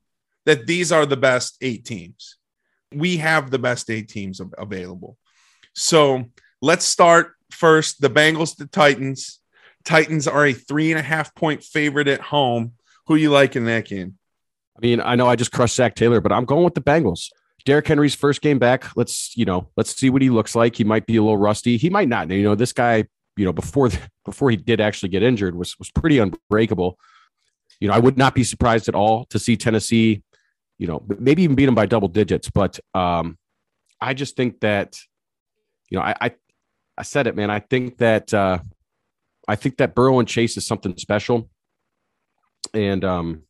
that 0.44 0.66
these 0.66 0.92
are 0.92 1.06
the 1.06 1.16
best 1.16 1.56
eight 1.60 1.84
teams. 1.84 2.36
We 2.94 3.18
have 3.18 3.50
the 3.50 3.58
best 3.58 3.90
eight 3.90 4.08
teams 4.08 4.40
available. 4.56 5.18
So 5.74 6.24
let's 6.62 6.84
start 6.84 7.32
first. 7.50 8.00
The 8.00 8.10
Bengals, 8.10 8.56
the 8.56 8.66
Titans. 8.66 9.40
Titans 9.84 10.26
are 10.26 10.46
a 10.46 10.52
three 10.52 10.90
and 10.90 10.98
a 10.98 11.02
half 11.02 11.34
point 11.34 11.62
favorite 11.62 12.08
at 12.08 12.20
home. 12.20 12.72
Who 13.06 13.16
you 13.16 13.30
like 13.30 13.56
in 13.56 13.66
that 13.66 13.86
game? 13.86 14.18
I 14.76 14.80
mean, 14.80 15.00
I 15.00 15.14
know 15.14 15.28
I 15.28 15.36
just 15.36 15.52
crushed 15.52 15.76
Zac 15.76 15.94
Taylor, 15.94 16.20
but 16.20 16.32
I'm 16.32 16.44
going 16.44 16.64
with 16.64 16.74
the 16.74 16.80
Bengals. 16.80 17.28
Derrick 17.64 17.86
Henry's 17.88 18.14
first 18.14 18.42
game 18.42 18.58
back. 18.58 18.96
Let's, 18.96 19.36
you 19.36 19.44
know, 19.44 19.68
let's 19.76 19.94
see 19.96 20.10
what 20.10 20.22
he 20.22 20.30
looks 20.30 20.54
like. 20.54 20.76
He 20.76 20.84
might 20.84 21.06
be 21.06 21.16
a 21.16 21.22
little 21.22 21.36
rusty. 21.36 21.76
He 21.76 21.90
might 21.90 22.08
not. 22.08 22.30
You 22.30 22.42
know, 22.42 22.54
this 22.54 22.72
guy, 22.72 23.04
you 23.36 23.44
know, 23.44 23.52
before 23.52 23.90
before 24.24 24.50
he 24.50 24.56
did 24.56 24.80
actually 24.80 25.08
get 25.08 25.22
injured 25.22 25.56
was 25.56 25.78
was 25.78 25.90
pretty 25.90 26.18
unbreakable. 26.18 26.98
You 27.80 27.88
know, 27.88 27.94
I 27.94 27.98
would 27.98 28.16
not 28.16 28.34
be 28.34 28.44
surprised 28.44 28.88
at 28.88 28.94
all 28.94 29.26
to 29.26 29.38
see 29.38 29.56
Tennessee, 29.56 30.22
you 30.78 30.86
know, 30.86 31.04
maybe 31.18 31.42
even 31.42 31.56
beat 31.56 31.66
them 31.66 31.74
by 31.74 31.86
double 31.86 32.08
digits. 32.08 32.50
But 32.50 32.80
um, 32.94 33.38
I 34.00 34.14
just 34.14 34.36
think 34.36 34.60
that, 34.60 34.96
you 35.90 35.98
know, 35.98 36.04
I 36.04 36.14
I, 36.20 36.30
I 36.98 37.02
said 37.02 37.26
it, 37.26 37.36
man. 37.36 37.50
I 37.50 37.60
think 37.60 37.98
that 37.98 38.32
uh, 38.32 38.58
I 39.46 39.56
think 39.56 39.76
that 39.78 39.94
Burrow 39.94 40.18
and 40.18 40.28
Chase 40.28 40.56
is 40.56 40.66
something 40.66 40.96
special. 40.96 41.50
and 42.72 43.04
um, 43.04 43.42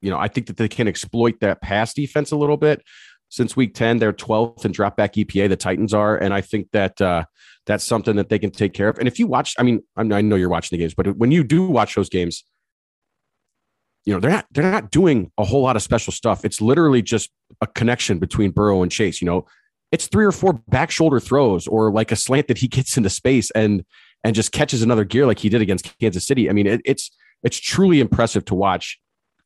you 0.00 0.10
know, 0.10 0.18
I 0.18 0.28
think 0.28 0.48
that 0.48 0.58
they 0.58 0.68
can 0.68 0.86
exploit 0.86 1.40
that 1.40 1.62
pass 1.62 1.94
defense 1.94 2.30
a 2.30 2.36
little 2.36 2.58
bit. 2.58 2.82
Since 3.30 3.56
week 3.56 3.74
10, 3.74 3.98
they're 3.98 4.12
12th 4.12 4.64
in 4.64 4.70
drop 4.70 4.98
back 4.98 5.14
EPA, 5.14 5.48
the 5.48 5.56
Titans 5.56 5.94
are. 5.94 6.16
And 6.16 6.32
I 6.34 6.42
think 6.42 6.70
that 6.72 7.00
uh, 7.00 7.24
that's 7.64 7.84
something 7.84 8.14
that 8.16 8.28
they 8.28 8.38
can 8.38 8.50
take 8.50 8.74
care 8.74 8.88
of. 8.90 8.98
And 8.98 9.08
if 9.08 9.18
you 9.18 9.26
watch, 9.26 9.54
I 9.58 9.62
mean, 9.62 9.80
I 9.96 10.02
know 10.02 10.36
you're 10.36 10.50
watching 10.50 10.76
the 10.76 10.82
games, 10.82 10.94
but 10.94 11.16
when 11.16 11.30
you 11.32 11.42
do 11.42 11.66
watch 11.66 11.94
those 11.94 12.10
games, 12.10 12.44
you 14.06 14.12
know, 14.12 14.20
they're 14.20 14.30
not 14.30 14.46
they're 14.50 14.70
not 14.70 14.90
doing 14.90 15.30
a 15.38 15.44
whole 15.44 15.62
lot 15.62 15.76
of 15.76 15.82
special 15.82 16.12
stuff. 16.12 16.44
It's 16.44 16.60
literally 16.60 17.02
just 17.02 17.30
a 17.60 17.66
connection 17.66 18.18
between 18.18 18.50
Burrow 18.50 18.82
and 18.82 18.92
Chase. 18.92 19.20
You 19.20 19.26
know, 19.26 19.46
it's 19.92 20.06
three 20.06 20.24
or 20.24 20.32
four 20.32 20.54
back 20.68 20.90
shoulder 20.90 21.20
throws 21.20 21.66
or 21.66 21.90
like 21.90 22.12
a 22.12 22.16
slant 22.16 22.48
that 22.48 22.58
he 22.58 22.68
gets 22.76 22.96
into 22.96 23.10
space 23.10 23.50
and 23.52 23.84
and 24.22 24.34
just 24.34 24.52
catches 24.52 24.82
another 24.82 25.04
gear 25.04 25.26
like 25.26 25.38
he 25.38 25.48
did 25.48 25.62
against 25.62 25.98
Kansas 25.98 26.26
City. 26.26 26.48
I 26.48 26.52
mean, 26.52 26.66
it, 26.66 26.80
it's 26.84 27.10
it's 27.42 27.58
truly 27.58 28.00
impressive 28.00 28.44
to 28.46 28.54
watch. 28.54 28.98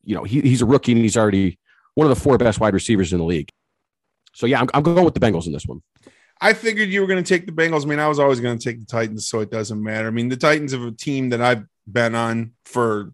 You 0.05 0.15
know, 0.15 0.25
he, 0.25 0.41
he's 0.41 0.63
a 0.63 0.67
rookie 0.67 0.93
and 0.93 1.01
he's 1.03 1.17
already 1.17 1.59
one 1.95 2.09
of 2.09 2.17
the 2.17 2.23
four 2.23 2.39
best 2.39 2.61
wide 2.61 2.75
receivers 2.75 3.13
in 3.13 3.19
the 3.19 3.25
league. 3.25 3.51
So 4.33 4.47
yeah, 4.47 4.61
I'm, 4.61 4.69
I'm 4.73 4.83
going 4.83 5.05
with 5.05 5.15
the 5.15 5.21
Bengals 5.21 5.47
in 5.47 5.53
this 5.53 5.67
one. 5.67 5.83
I 6.41 6.53
figured 6.53 6.89
you 6.89 7.01
were 7.01 7.09
going 7.09 7.23
to 7.23 7.29
take 7.29 7.47
the 7.47 7.53
Bengals. 7.53 7.83
I 7.83 7.87
mean, 7.87 7.99
I 7.99 8.07
was 8.07 8.21
always 8.21 8.39
going 8.39 8.57
to 8.57 8.65
take 8.65 8.79
the 8.79 8.87
Titans, 8.87 9.29
so 9.29 9.41
it 9.41 9.51
doesn't 9.51 9.83
matter. 9.83 10.07
I 10.07 10.11
mean, 10.11 10.29
the 10.29 10.37
Titans 10.37 10.73
have 10.73 10.83
a 10.83 10.93
team 10.93 11.31
that 11.31 11.41
I've 11.41 11.65
been 11.91 12.15
on 12.15 12.53
for, 12.65 13.13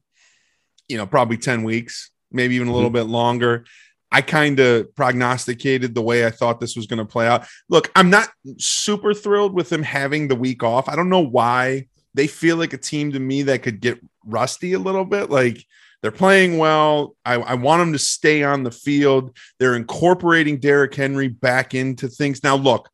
you 0.88 0.97
know, 0.97 1.07
probably 1.07 1.37
10 1.37 1.62
weeks, 1.62 2.11
maybe 2.31 2.55
even 2.57 2.68
a 2.68 2.73
little 2.73 2.88
mm-hmm. 2.88 2.97
bit 2.97 3.07
longer. 3.07 3.64
I 4.12 4.23
kind 4.23 4.61
of 4.61 4.94
prognosticated 4.94 5.94
the 5.94 6.03
way 6.03 6.25
I 6.25 6.31
thought 6.31 6.61
this 6.61 6.77
was 6.77 6.87
going 6.87 7.01
to 7.01 7.05
play 7.05 7.27
out. 7.27 7.47
Look, 7.68 7.90
I'm 7.97 8.11
not 8.11 8.29
super 8.59 9.12
thrilled 9.12 9.55
with 9.55 9.70
them 9.70 9.83
having 9.83 10.29
the 10.29 10.37
week 10.37 10.62
off. 10.62 10.88
I 10.88 10.94
don't 10.94 11.09
know 11.09 11.25
why 11.25 11.88
they 12.14 12.29
feel 12.29 12.57
like 12.57 12.73
a 12.73 12.79
team 12.79 13.12
to 13.12 13.18
me 13.18 13.42
that 13.42 13.62
could 13.62 13.81
get 13.81 13.99
rusty 14.25 14.73
a 14.73 14.79
little 14.79 15.05
bit. 15.05 15.31
Like 15.31 15.64
they're 16.01 16.12
playing 16.12 16.59
well. 16.59 17.16
I, 17.25 17.35
I, 17.35 17.55
want 17.55 17.81
them 17.81 17.92
to 17.92 17.99
stay 17.99 18.42
on 18.42 18.62
the 18.62 18.70
field. 18.70 19.37
They're 19.59 19.75
incorporating 19.75 20.61
Derrick 20.61 20.94
Henry 20.94 21.29
back 21.29 21.75
into 21.75 22.09
things. 22.09 22.44
Now, 22.44 22.57
look, 22.57 22.88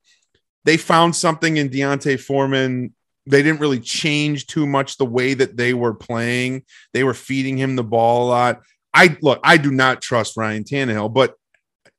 they 0.65 0.77
found 0.77 1.17
something 1.17 1.57
in 1.57 1.69
D'Onta 1.69 2.19
Foreman. 2.19 2.95
They 3.27 3.43
didn't 3.43 3.61
really 3.61 3.81
change 3.81 4.47
too 4.47 4.67
much 4.67 4.97
the 4.97 5.05
way 5.05 5.35
that 5.35 5.57
they 5.57 5.75
were 5.75 5.95
playing. 5.95 6.65
They 6.93 7.05
were 7.05 7.15
feeding 7.15 7.57
him 7.57 7.77
the 7.77 7.85
ball 7.85 8.27
a 8.27 8.29
lot. 8.29 8.61
I 8.93 9.17
look, 9.23 9.41
I 9.45 9.57
do 9.57 9.71
not 9.71 10.03
trust 10.03 10.37
Ryan 10.37 10.65
Tannehill, 10.65 11.13
but 11.13 11.35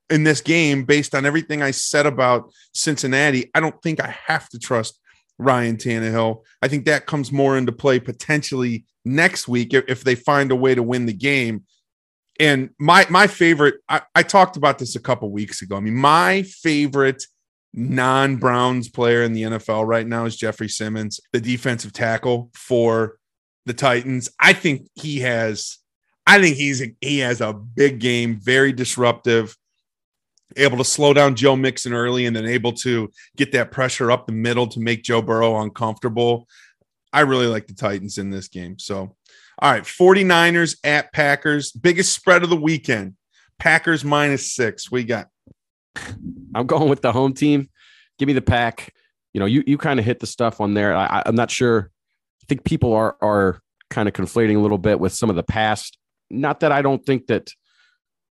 in 0.09 0.23
this 0.23 0.41
game, 0.41 0.83
based 0.83 1.15
on 1.15 1.25
everything 1.25 1.61
I 1.61 1.71
said 1.71 2.05
about 2.05 2.51
Cincinnati, 2.73 3.49
I 3.55 3.61
don't 3.61 3.81
think 3.81 4.01
I 4.01 4.13
have 4.27 4.49
to 4.49 4.59
trust 4.59 4.99
Ryan 5.37 5.77
Tannehill. 5.77 6.41
I 6.61 6.67
think 6.67 6.85
that 6.85 7.05
comes 7.05 7.31
more 7.31 7.57
into 7.57 7.71
play 7.71 7.99
potentially 7.99 8.85
next 9.05 9.47
week 9.47 9.73
if, 9.73 9.85
if 9.87 10.03
they 10.03 10.15
find 10.15 10.51
a 10.51 10.55
way 10.55 10.75
to 10.75 10.83
win 10.83 11.05
the 11.05 11.13
game. 11.13 11.63
And 12.39 12.71
my 12.79 13.05
my 13.09 13.27
favorite, 13.27 13.75
I, 13.87 14.01
I 14.15 14.23
talked 14.23 14.57
about 14.57 14.79
this 14.79 14.95
a 14.95 14.99
couple 14.99 15.31
weeks 15.31 15.61
ago. 15.61 15.77
I 15.77 15.79
mean, 15.79 15.95
my 15.95 16.43
favorite 16.43 17.23
non-Browns 17.73 18.89
player 18.89 19.23
in 19.23 19.33
the 19.33 19.43
NFL 19.43 19.87
right 19.87 20.05
now 20.05 20.25
is 20.25 20.35
Jeffrey 20.35 20.67
Simmons, 20.67 21.19
the 21.31 21.41
defensive 21.41 21.93
tackle 21.93 22.51
for 22.53 23.17
the 23.65 23.73
Titans. 23.73 24.29
I 24.39 24.53
think 24.53 24.87
he 24.95 25.19
has 25.19 25.77
I 26.27 26.39
think 26.39 26.55
he's 26.55 26.83
he 27.01 27.19
has 27.19 27.41
a 27.41 27.53
big 27.53 27.99
game, 27.99 28.39
very 28.41 28.71
disruptive 28.71 29.55
able 30.57 30.77
to 30.77 30.83
slow 30.83 31.13
down 31.13 31.35
Joe 31.35 31.55
Mixon 31.55 31.93
early 31.93 32.25
and 32.25 32.35
then 32.35 32.45
able 32.45 32.73
to 32.73 33.09
get 33.37 33.51
that 33.53 33.71
pressure 33.71 34.11
up 34.11 34.27
the 34.27 34.33
middle 34.33 34.67
to 34.67 34.79
make 34.79 35.03
Joe 35.03 35.21
Burrow 35.21 35.61
uncomfortable. 35.61 36.47
I 37.13 37.21
really 37.21 37.47
like 37.47 37.67
the 37.67 37.73
Titans 37.73 38.17
in 38.17 38.29
this 38.29 38.47
game. 38.47 38.79
So, 38.79 39.15
all 39.59 39.71
right, 39.71 39.83
49ers 39.83 40.77
at 40.83 41.11
Packers, 41.13 41.71
biggest 41.71 42.13
spread 42.13 42.43
of 42.43 42.49
the 42.49 42.55
weekend. 42.55 43.15
Packers 43.59 44.03
minus 44.03 44.51
six. 44.51 44.91
We 44.91 45.03
got. 45.03 45.27
I'm 46.55 46.67
going 46.67 46.89
with 46.89 47.01
the 47.01 47.11
home 47.11 47.33
team. 47.33 47.69
Give 48.19 48.27
me 48.27 48.33
the 48.33 48.41
pack. 48.41 48.93
You 49.33 49.39
know, 49.39 49.45
you 49.45 49.63
you 49.65 49.77
kind 49.77 49.99
of 49.99 50.05
hit 50.05 50.19
the 50.19 50.27
stuff 50.27 50.59
on 50.59 50.73
there. 50.73 50.95
I, 50.95 51.23
I'm 51.25 51.35
not 51.35 51.51
sure. 51.51 51.91
I 52.43 52.45
think 52.47 52.63
people 52.63 52.93
are 52.93 53.15
are 53.21 53.61
kind 53.89 54.07
of 54.07 54.13
conflating 54.13 54.55
a 54.55 54.59
little 54.59 54.77
bit 54.77 54.99
with 54.99 55.13
some 55.13 55.29
of 55.29 55.35
the 55.35 55.43
past. 55.43 55.97
Not 56.29 56.61
that 56.61 56.71
I 56.71 56.81
don't 56.81 57.05
think 57.05 57.27
that 57.27 57.51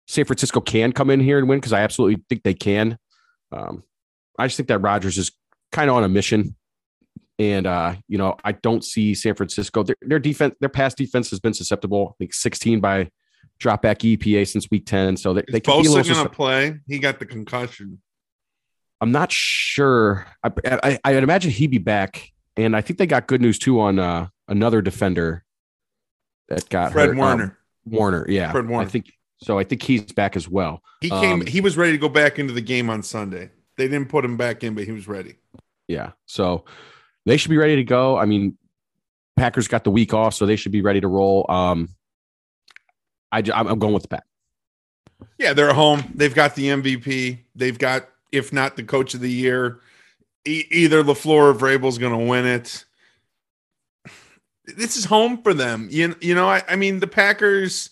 San 0.07 0.25
Francisco 0.25 0.59
can 0.61 0.91
come 0.91 1.09
in 1.09 1.19
here 1.19 1.37
and 1.37 1.47
win 1.47 1.59
because 1.59 1.73
I 1.73 1.81
absolutely 1.81 2.23
think 2.29 2.43
they 2.43 2.53
can. 2.53 2.97
Um, 3.51 3.83
I 4.37 4.47
just 4.47 4.57
think 4.57 4.69
that 4.69 4.79
Rodgers 4.79 5.17
is 5.17 5.31
kind 5.71 5.89
of 5.89 5.95
on 5.95 6.03
a 6.03 6.09
mission. 6.09 6.55
And 7.37 7.67
uh, 7.67 7.95
you 8.07 8.17
know, 8.17 8.35
I 8.43 8.51
don't 8.53 8.83
see 8.83 9.15
San 9.15 9.35
Francisco. 9.35 9.83
Their, 9.83 9.95
their 10.01 10.19
defense, 10.19 10.55
their 10.59 10.69
past 10.69 10.97
defense 10.97 11.29
has 11.29 11.39
been 11.39 11.53
susceptible. 11.53 12.09
I 12.11 12.13
think 12.17 12.33
16 12.33 12.81
by 12.81 13.09
drop 13.59 13.81
back 13.81 13.99
EPA 13.99 14.47
since 14.47 14.67
week 14.71 14.85
10. 14.85 15.17
So 15.17 15.33
they, 15.33 15.43
they 15.51 15.59
can 15.59 15.81
be 15.81 15.87
a 15.87 15.91
little 15.91 16.13
going 16.13 16.27
to 16.27 16.33
play. 16.33 16.79
He 16.87 16.99
got 16.99 17.19
the 17.19 17.25
concussion. 17.25 18.01
I'm 19.01 19.11
not 19.11 19.31
sure. 19.31 20.27
I, 20.43 20.51
I, 20.65 20.99
I'd 21.03 21.23
imagine 21.23 21.51
he'd 21.51 21.71
be 21.71 21.77
back. 21.77 22.31
And 22.57 22.75
I 22.75 22.81
think 22.81 22.99
they 22.99 23.07
got 23.07 23.27
good 23.27 23.41
news 23.41 23.57
too 23.57 23.79
on 23.79 23.99
uh, 23.99 24.27
another 24.47 24.81
defender 24.81 25.45
that 26.49 26.67
got 26.69 26.91
Fred 26.91 27.09
hurt. 27.09 27.17
Warner. 27.17 27.43
Um, 27.43 27.55
Warner, 27.85 28.25
yeah. 28.27 28.51
Fred 28.51 28.67
Warner. 28.67 28.85
I 28.85 28.89
think 28.89 29.13
so 29.41 29.57
I 29.57 29.63
think 29.63 29.81
he's 29.81 30.11
back 30.11 30.35
as 30.35 30.49
well. 30.49 30.83
He 31.01 31.09
came. 31.09 31.41
Um, 31.41 31.45
he 31.45 31.61
was 31.61 31.77
ready 31.77 31.93
to 31.93 31.97
go 31.97 32.09
back 32.09 32.39
into 32.39 32.53
the 32.53 32.61
game 32.61 32.89
on 32.89 33.03
Sunday. 33.03 33.51
They 33.77 33.87
didn't 33.87 34.09
put 34.09 34.25
him 34.25 34.35
back 34.35 34.63
in, 34.63 34.75
but 34.75 34.83
he 34.83 34.91
was 34.91 35.07
ready. 35.07 35.35
Yeah. 35.87 36.11
So 36.25 36.65
they 37.25 37.37
should 37.37 37.49
be 37.49 37.57
ready 37.57 37.77
to 37.77 37.83
go. 37.85 38.17
I 38.17 38.25
mean, 38.25 38.57
Packers 39.37 39.69
got 39.69 39.85
the 39.85 39.91
week 39.91 40.13
off, 40.13 40.33
so 40.33 40.45
they 40.45 40.57
should 40.57 40.73
be 40.73 40.81
ready 40.81 40.99
to 40.99 41.07
roll. 41.07 41.45
Um, 41.49 41.89
I, 43.31 43.41
I'm 43.53 43.79
going 43.79 43.93
with 43.93 44.03
the 44.03 44.09
Pack. 44.09 44.25
Yeah, 45.37 45.53
they're 45.53 45.69
at 45.69 45.75
home. 45.75 46.11
They've 46.13 46.33
got 46.33 46.55
the 46.55 46.65
MVP. 46.67 47.39
They've 47.55 47.77
got, 47.77 48.09
if 48.31 48.53
not 48.53 48.75
the 48.75 48.83
coach 48.83 49.13
of 49.13 49.21
the 49.21 49.31
year, 49.31 49.79
e- 50.45 50.65
either 50.71 51.03
LaFleur 51.03 51.51
or 51.51 51.53
Vrabel's 51.53 51.97
going 51.97 52.17
to 52.17 52.25
win 52.25 52.45
it. 52.45 52.85
This 54.65 54.97
is 54.97 55.05
home 55.05 55.41
for 55.41 55.53
them. 55.53 55.87
You, 55.91 56.15
you 56.21 56.35
know, 56.35 56.47
I, 56.47 56.63
I 56.67 56.75
mean, 56.75 56.99
the 56.99 57.07
Packers 57.07 57.89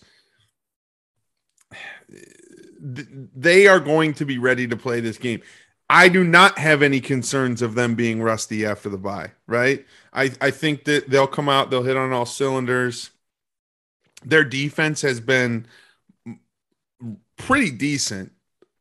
they 2.80 3.66
are 3.66 3.80
going 3.80 4.14
to 4.14 4.24
be 4.24 4.38
ready 4.38 4.66
to 4.68 4.76
play 4.76 5.00
this 5.00 5.18
game. 5.18 5.42
I 5.90 6.08
do 6.08 6.22
not 6.22 6.58
have 6.58 6.82
any 6.82 7.00
concerns 7.00 7.62
of 7.62 7.74
them 7.74 7.94
being 7.94 8.22
rusty 8.22 8.66
after 8.66 8.88
the 8.88 8.98
bye, 8.98 9.32
right? 9.46 9.86
I, 10.12 10.30
I 10.40 10.50
think 10.50 10.84
that 10.84 11.08
they'll 11.08 11.26
come 11.26 11.48
out, 11.48 11.70
they'll 11.70 11.82
hit 11.82 11.96
on 11.96 12.12
all 12.12 12.26
cylinders. 12.26 13.10
Their 14.24 14.44
defense 14.44 15.00
has 15.02 15.20
been 15.20 15.66
pretty 17.36 17.70
decent 17.70 18.32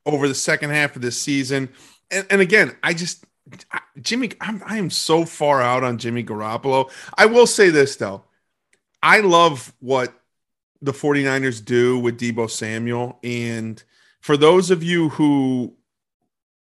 over 0.08 0.28
the 0.28 0.34
second 0.34 0.72
half 0.72 0.96
of 0.96 1.02
this 1.02 1.22
season. 1.22 1.70
And, 2.10 2.26
and 2.30 2.42
again, 2.42 2.76
I 2.82 2.94
just, 2.94 3.26
Jimmy, 4.02 4.32
I'm, 4.42 4.64
I 4.66 4.78
am 4.78 4.90
so 4.90 5.26
far 5.26 5.62
out 5.62 5.84
on 5.84 5.98
Jimmy 5.98 6.24
Garoppolo. 6.24 6.90
I 7.16 7.26
will 7.26 7.46
say 7.46 7.70
this, 7.70 7.98
though. 7.98 8.24
I 9.04 9.20
love 9.20 9.74
what 9.80 10.14
the 10.82 10.94
49ers 10.94 11.64
do 11.64 12.00
with 12.00 12.20
Deebo 12.20 12.50
Samuel. 12.50 13.20
And 13.24 13.84
for 14.22 14.38
those 14.38 14.72
of 14.72 14.82
you 14.82 15.10
who 15.10 15.76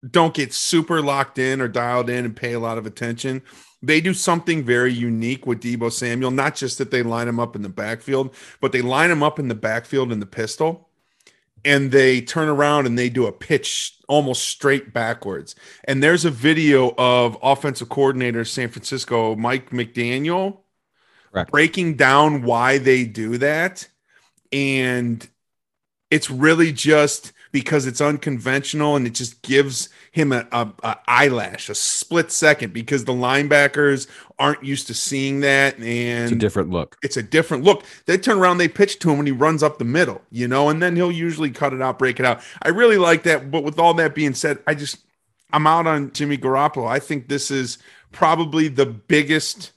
don't 0.10 0.34
get 0.34 0.54
super 0.54 1.02
locked 1.02 1.38
in 1.38 1.60
or 1.60 1.68
dialed 1.68 2.10
in 2.10 2.26
and 2.26 2.36
pay 2.36 2.54
a 2.54 2.60
lot 2.60 2.78
of 2.78 2.86
attention, 2.86 3.42
they 3.82 4.00
do 4.00 4.14
something 4.14 4.64
very 4.64 4.94
unique 4.94 5.46
with 5.46 5.62
Deebo 5.62 5.92
Samuel. 5.92 6.32
Not 6.32 6.56
just 6.56 6.78
that 6.78 6.90
they 6.90 7.04
line 7.04 7.28
him 7.28 7.40
up 7.40 7.56
in 7.56 7.64
the 7.64 7.70
backfield, 7.70 8.34
but 8.62 8.72
they 8.72 8.82
line 8.82 9.12
him 9.12 9.24
up 9.24 9.40
in 9.40 9.50
the 9.50 9.56
backfield 9.56 10.12
in 10.12 10.22
the 10.22 10.26
pistol 10.26 10.90
and 11.66 11.92
they 11.92 12.22
turn 12.22 12.48
around 12.48 12.86
and 12.86 12.98
they 12.98 13.10
do 13.10 13.26
a 13.26 13.32
pitch 13.32 13.98
almost 14.08 14.48
straight 14.48 14.94
backwards. 14.94 15.56
And 15.86 16.02
there's 16.02 16.24
a 16.24 16.32
video 16.32 16.94
of 16.98 17.38
offensive 17.42 17.90
coordinator 17.90 18.46
San 18.46 18.70
Francisco, 18.70 19.36
Mike 19.36 19.72
McDaniel, 19.72 20.60
Correct. 21.32 21.52
breaking 21.52 21.96
down 21.96 22.44
why 22.44 22.78
they 22.78 23.04
do 23.04 23.38
that 23.40 23.90
and 24.52 25.28
it's 26.12 26.30
really 26.30 26.72
just 26.72 27.34
because 27.52 27.86
it's 27.88 28.02
unconventional 28.02 28.96
and 28.96 29.08
it 29.08 29.14
just 29.14 29.42
gives 29.42 29.90
him 30.16 30.32
a, 30.32 30.48
a, 30.54 30.72
a, 30.82 30.98
eyelash, 31.10 31.68
a 31.68 31.76
split 31.76 32.32
second 32.32 32.72
because 32.72 33.04
the 33.04 33.12
linebackers 33.12 34.08
aren't 34.40 34.64
used 34.64 34.88
to 34.88 34.94
seeing 34.94 35.42
that. 35.42 35.78
And 35.78 36.24
it's 36.24 36.32
a 36.32 36.36
different 36.36 36.70
look. 36.70 36.96
It's 37.04 37.18
a 37.18 37.22
different 37.22 37.66
look. 37.66 37.84
They 38.06 38.18
turn 38.18 38.38
around, 38.38 38.60
they 38.60 38.70
pitch 38.70 39.00
to 39.00 39.12
him 39.12 39.20
and 39.20 39.28
he 39.28 39.34
runs 39.34 39.62
up 39.62 39.78
the 39.78 39.84
middle, 39.84 40.22
you 40.32 40.48
know, 40.48 40.70
and 40.70 40.82
then 40.82 40.96
he'll 40.96 41.12
usually 41.12 41.52
cut 41.52 41.74
it 41.74 41.82
out, 41.82 42.00
break 42.00 42.18
it 42.22 42.26
out. 42.26 42.42
I 42.62 42.70
really 42.70 42.98
like 42.98 43.24
that. 43.24 43.52
But 43.52 43.66
with 43.66 43.78
all 43.78 43.94
that 43.96 44.16
being 44.16 44.34
said, 44.34 44.60
I 44.66 44.74
just, 44.74 45.00
I'm 45.52 45.68
out 45.68 45.86
on 45.86 46.14
Jimmy 46.14 46.38
Garoppolo. 46.38 46.88
I 46.88 47.00
think 47.00 47.28
this 47.28 47.52
is 47.52 47.78
probably 48.14 48.70
the 48.70 48.86
biggest 48.86 49.74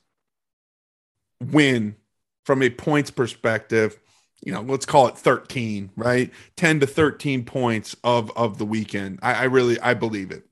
win 1.42 1.96
from 2.44 2.62
a 2.62 2.70
points 2.70 3.10
perspective 3.10 3.98
you 4.44 4.52
know, 4.52 4.62
let's 4.62 4.86
call 4.86 5.08
it 5.08 5.18
13, 5.18 5.90
right? 5.96 6.30
10 6.56 6.80
to 6.80 6.86
13 6.86 7.44
points 7.44 7.96
of 8.04 8.30
of 8.36 8.58
the 8.58 8.66
weekend. 8.66 9.18
I, 9.22 9.34
I 9.34 9.44
really 9.44 9.80
I 9.80 9.94
believe 9.94 10.30
it. 10.30 10.44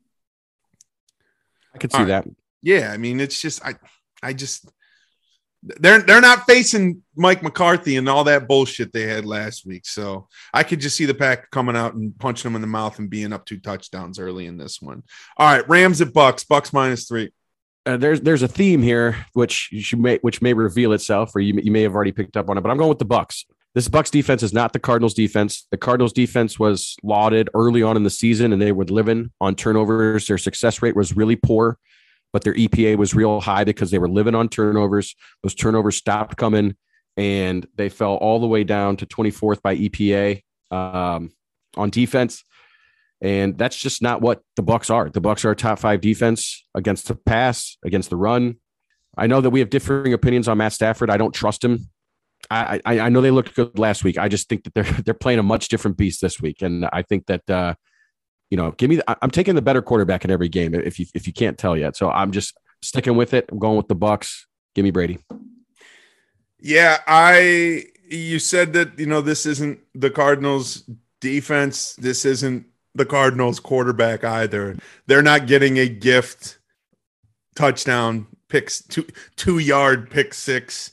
I 1.75 1.79
could 1.79 1.93
see 1.93 1.99
right. 1.99 2.09
that. 2.09 2.27
Yeah, 2.63 2.91
I 2.93 2.97
mean, 2.97 3.21
it's 3.21 3.41
just 3.41 3.65
I 3.65 3.75
I 4.23 4.33
just 4.33 4.69
they're 5.63 6.01
they're 6.01 6.21
not 6.21 6.47
facing 6.47 7.03
Mike 7.17 7.43
McCarthy 7.43 7.97
and 7.97 8.09
all 8.09 8.25
that 8.25 8.49
bullshit 8.49 8.93
they 8.93 9.03
had 9.03 9.25
last 9.25 9.67
week. 9.67 9.87
So 9.87 10.29
I 10.53 10.63
could 10.63 10.81
just 10.81 10.97
see 10.97 11.07
the 11.07 11.15
pack 11.15 11.51
coming 11.51 11.77
out 11.77 11.95
and 11.95 12.17
punching 12.19 12.49
them 12.49 12.57
in 12.57 12.61
the 12.61 12.67
mouth 12.67 12.99
and 12.99 13.11
being 13.11 13.33
up 13.33 13.45
two 13.45 13.59
touchdowns 13.59 14.19
early 14.19 14.47
in 14.47 14.57
this 14.57 14.81
one. 14.81 15.03
All 15.37 15.47
right, 15.47 15.69
Rams 15.69 16.01
at 16.01 16.13
Bucks, 16.13 16.45
Bucks 16.45 16.73
minus 16.73 17.07
three. 17.07 17.33
Uh, 17.85 17.97
there's 17.97 18.21
there's 18.21 18.43
a 18.43 18.49
theme 18.49 18.83
here 18.83 19.17
which 19.33 19.69
you 19.71 19.97
may 19.97 20.19
which 20.23 20.43
may 20.43 20.53
reveal 20.53 20.93
itself, 20.93 21.35
or 21.35 21.41
you 21.41 21.61
you 21.63 21.71
may 21.71 21.83
have 21.83 21.95
already 21.95 22.13
picked 22.13 22.37
up 22.37 22.49
on 22.51 22.59
it. 22.59 22.61
But 22.61 22.71
I'm 22.71 22.79
going 22.79 22.89
with 22.89 22.99
the 22.99 23.05
Bucks. 23.05 23.47
This 23.77 23.87
Bucks 23.87 24.11
defense 24.11 24.43
is 24.43 24.53
not 24.53 24.73
the 24.73 24.81
Cardinals 24.81 25.15
defense. 25.15 25.69
The 25.71 25.77
Cardinals 25.77 26.13
defense 26.13 26.59
was 26.59 26.97
lauded 27.05 27.49
early 27.55 27.83
on 27.85 27.97
in 27.97 28.03
the 28.03 28.11
season, 28.11 28.53
and 28.53 28.61
they 28.61 28.73
were 28.73 28.87
living 28.87 29.31
on 29.41 29.55
turnovers. 29.55 30.27
Their 30.27 30.39
success 30.39 30.83
rate 30.83 30.97
was 30.97 31.17
really 31.17 31.37
poor 31.37 31.79
but 32.37 32.45
their 32.45 32.53
EPA 32.53 32.97
was 32.97 33.15
real 33.15 33.41
high 33.41 33.65
because 33.65 33.91
they 33.91 33.99
were 33.99 34.11
living 34.11 34.35
on 34.35 34.47
turnovers. 34.47 35.15
Those 35.43 35.55
turnovers 35.55 35.97
stopped 35.97 36.37
coming 36.37 36.77
and 37.17 37.67
they 37.77 37.89
fell 37.89 38.17
all 38.17 38.41
the 38.41 38.47
way 38.47 38.63
down 38.63 38.99
to 38.99 39.07
24th 39.07 39.63
by 39.63 39.75
EPA 39.75 40.43
um, 40.71 41.33
on 41.79 41.89
defense. 41.89 42.45
And 43.23 43.57
that's 43.57 43.77
just 43.77 44.03
not 44.03 44.21
what 44.21 44.43
the 44.57 44.63
Bucks 44.63 44.91
are. 44.91 45.09
The 45.09 45.23
Bucks 45.23 45.47
are 45.47 45.53
a 45.53 45.57
top 45.57 45.79
five 45.79 46.03
defense 46.03 46.63
against 46.75 47.09
the 47.09 47.15
pass, 47.15 47.79
against 47.83 48.11
the 48.11 48.17
run. 48.17 48.57
I 49.17 49.27
know 49.27 49.41
that 49.41 49.49
we 49.49 49.61
have 49.61 49.71
differing 49.71 50.13
opinions 50.13 50.47
on 50.47 50.59
Matt 50.59 50.75
Stafford. 50.75 51.09
I 51.09 51.17
don't 51.17 51.33
trust 51.33 51.65
him. 51.65 51.89
I, 52.51 52.81
I, 52.85 53.09
know 53.09 53.21
they 53.21 53.31
looked 53.31 53.55
good 53.55 53.79
last 53.79 54.05
week. 54.05 54.19
I 54.19 54.29
just 54.29 54.49
think 54.49 54.65
that 54.65 54.75
they're 54.75 54.85
they're 55.05 55.15
playing 55.15 55.39
a 55.39 55.43
much 55.43 55.69
different 55.69 55.97
beast 55.97 56.21
this 56.21 56.41
week, 56.41 56.63
and 56.63 56.87
I 56.93 57.03
think 57.03 57.27
that 57.27 57.49
uh, 57.49 57.75
you 58.51 58.57
know, 58.57 58.73
give 58.73 58.91
me. 58.91 58.97
The, 58.97 59.19
I'm 59.23 59.31
taking 59.31 59.55
the 59.55 59.63
better 59.63 59.83
quarterback 59.83 60.25
in 60.25 60.31
every 60.31 60.49
game. 60.49 60.75
If 60.75 60.99
you 60.99 61.07
if 61.15 61.27
you 61.27 61.33
can't 61.33 61.59
tell 61.59 61.77
yet, 61.77 61.97
so 61.97 62.11
I'm 62.11 62.33
just 62.33 62.57
sticking 62.83 63.17
with 63.17 63.35
it. 63.35 63.47
I'm 63.51 63.59
going 63.59 63.77
with 63.77 63.89
the 63.89 63.95
Bucks. 63.95 64.47
Give 64.75 64.85
me 64.85 64.91
Brady. 64.91 65.19
Yeah, 66.61 66.99
I. 67.07 67.85
You 68.09 68.39
said 68.39 68.73
that 68.75 68.99
you 68.99 69.07
know 69.07 69.21
this 69.21 69.47
isn't 69.47 69.81
the 69.95 70.11
Cardinals 70.11 70.89
defense. 71.21 71.95
This 71.95 72.25
isn't 72.25 72.67
the 72.95 73.07
Cardinals 73.07 73.61
quarterback 73.61 74.25
either. 74.25 74.77
They're 75.07 75.23
not 75.23 75.47
getting 75.47 75.79
a 75.79 75.89
gift 75.89 76.59
touchdown 77.57 78.27
picks 78.49 78.83
two 78.83 79.07
two 79.35 79.59
yard 79.59 80.11
pick 80.11 80.35
six. 80.35 80.93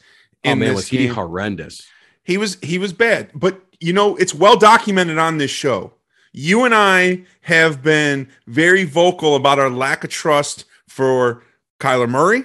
Oh 0.52 0.56
man, 0.56 0.74
was 0.74 0.90
game. 0.90 1.02
he 1.02 1.08
horrendous? 1.08 1.88
He 2.24 2.38
was 2.38 2.58
he 2.62 2.78
was 2.78 2.94
bad, 2.94 3.32
but 3.34 3.62
you 3.80 3.94
know 3.94 4.16
it's 4.18 4.34
well 4.34 4.58
documented 4.58 5.18
on 5.18 5.38
this 5.38 5.52
show 5.52 5.94
you 6.34 6.66
and 6.66 6.74
I 6.74 7.22
have 7.42 7.84
been 7.84 8.28
very 8.48 8.84
vocal 8.84 9.36
about 9.36 9.60
our 9.60 9.70
lack 9.70 10.04
of 10.04 10.10
trust 10.10 10.66
for 10.88 11.44
Kyler 11.80 12.10
Murray, 12.10 12.44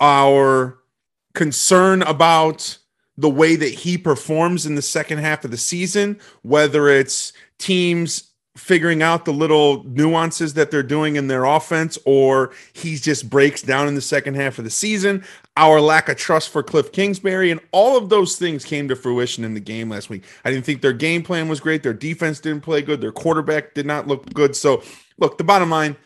our 0.00 0.78
concern 1.34 2.02
about 2.02 2.78
the 3.16 3.28
way 3.28 3.56
that 3.56 3.74
he 3.74 3.98
performs 3.98 4.64
in 4.64 4.76
the 4.76 4.82
second 4.82 5.18
half 5.18 5.44
of 5.44 5.50
the 5.50 5.56
season, 5.56 6.20
whether 6.42 6.88
it's 6.88 7.32
teams 7.58 8.27
figuring 8.58 9.02
out 9.02 9.24
the 9.24 9.32
little 9.32 9.84
nuances 9.84 10.54
that 10.54 10.70
they're 10.70 10.82
doing 10.82 11.16
in 11.16 11.28
their 11.28 11.44
offense 11.44 11.96
or 12.04 12.52
he 12.72 12.96
just 12.96 13.30
breaks 13.30 13.62
down 13.62 13.86
in 13.86 13.94
the 13.94 14.00
second 14.00 14.34
half 14.34 14.58
of 14.58 14.64
the 14.64 14.70
season 14.70 15.24
our 15.56 15.80
lack 15.80 16.08
of 16.08 16.16
trust 16.16 16.50
for 16.50 16.62
Cliff 16.62 16.92
Kingsbury 16.92 17.50
and 17.50 17.60
all 17.72 17.96
of 17.96 18.08
those 18.08 18.36
things 18.36 18.64
came 18.64 18.88
to 18.88 18.96
fruition 18.96 19.44
in 19.44 19.54
the 19.54 19.60
game 19.60 19.90
last 19.90 20.08
week. 20.08 20.24
I 20.44 20.50
didn't 20.50 20.64
think 20.64 20.82
their 20.82 20.92
game 20.92 21.22
plan 21.22 21.48
was 21.48 21.60
great, 21.60 21.82
their 21.82 21.92
defense 21.92 22.40
didn't 22.40 22.62
play 22.62 22.82
good, 22.82 23.00
their 23.00 23.12
quarterback 23.12 23.74
did 23.74 23.86
not 23.86 24.06
look 24.06 24.32
good. 24.34 24.54
So, 24.54 24.82
look, 25.18 25.38
the 25.38 25.44
bottom 25.44 25.70
line, 25.70 25.96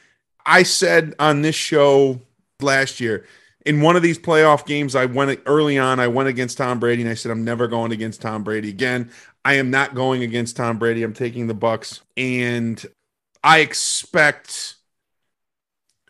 I 0.46 0.62
said 0.62 1.14
on 1.18 1.42
this 1.42 1.54
show 1.54 2.20
last 2.60 3.00
year 3.00 3.26
in 3.64 3.80
one 3.80 3.96
of 3.96 4.02
these 4.02 4.18
playoff 4.18 4.66
games, 4.66 4.94
I 4.94 5.06
went 5.06 5.40
early 5.46 5.78
on. 5.78 6.00
I 6.00 6.08
went 6.08 6.28
against 6.28 6.58
Tom 6.58 6.80
Brady, 6.80 7.02
and 7.02 7.10
I 7.10 7.14
said 7.14 7.30
I'm 7.30 7.44
never 7.44 7.68
going 7.68 7.92
against 7.92 8.20
Tom 8.20 8.42
Brady 8.42 8.68
again. 8.68 9.10
I 9.44 9.54
am 9.54 9.70
not 9.70 9.94
going 9.94 10.22
against 10.22 10.56
Tom 10.56 10.78
Brady. 10.78 11.02
I'm 11.02 11.14
taking 11.14 11.46
the 11.46 11.54
Bucks, 11.54 12.00
and 12.16 12.84
I 13.42 13.58
expect. 13.58 14.76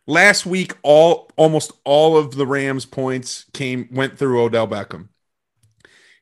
Last 0.07 0.45
week, 0.45 0.75
all 0.83 1.31
almost 1.37 1.73
all 1.85 2.17
of 2.17 2.35
the 2.35 2.47
Rams' 2.47 2.85
points 2.85 3.47
came 3.53 3.89
went 3.93 4.19
through 4.19 4.43
Odell 4.43 4.67
Beckham. 4.67 5.09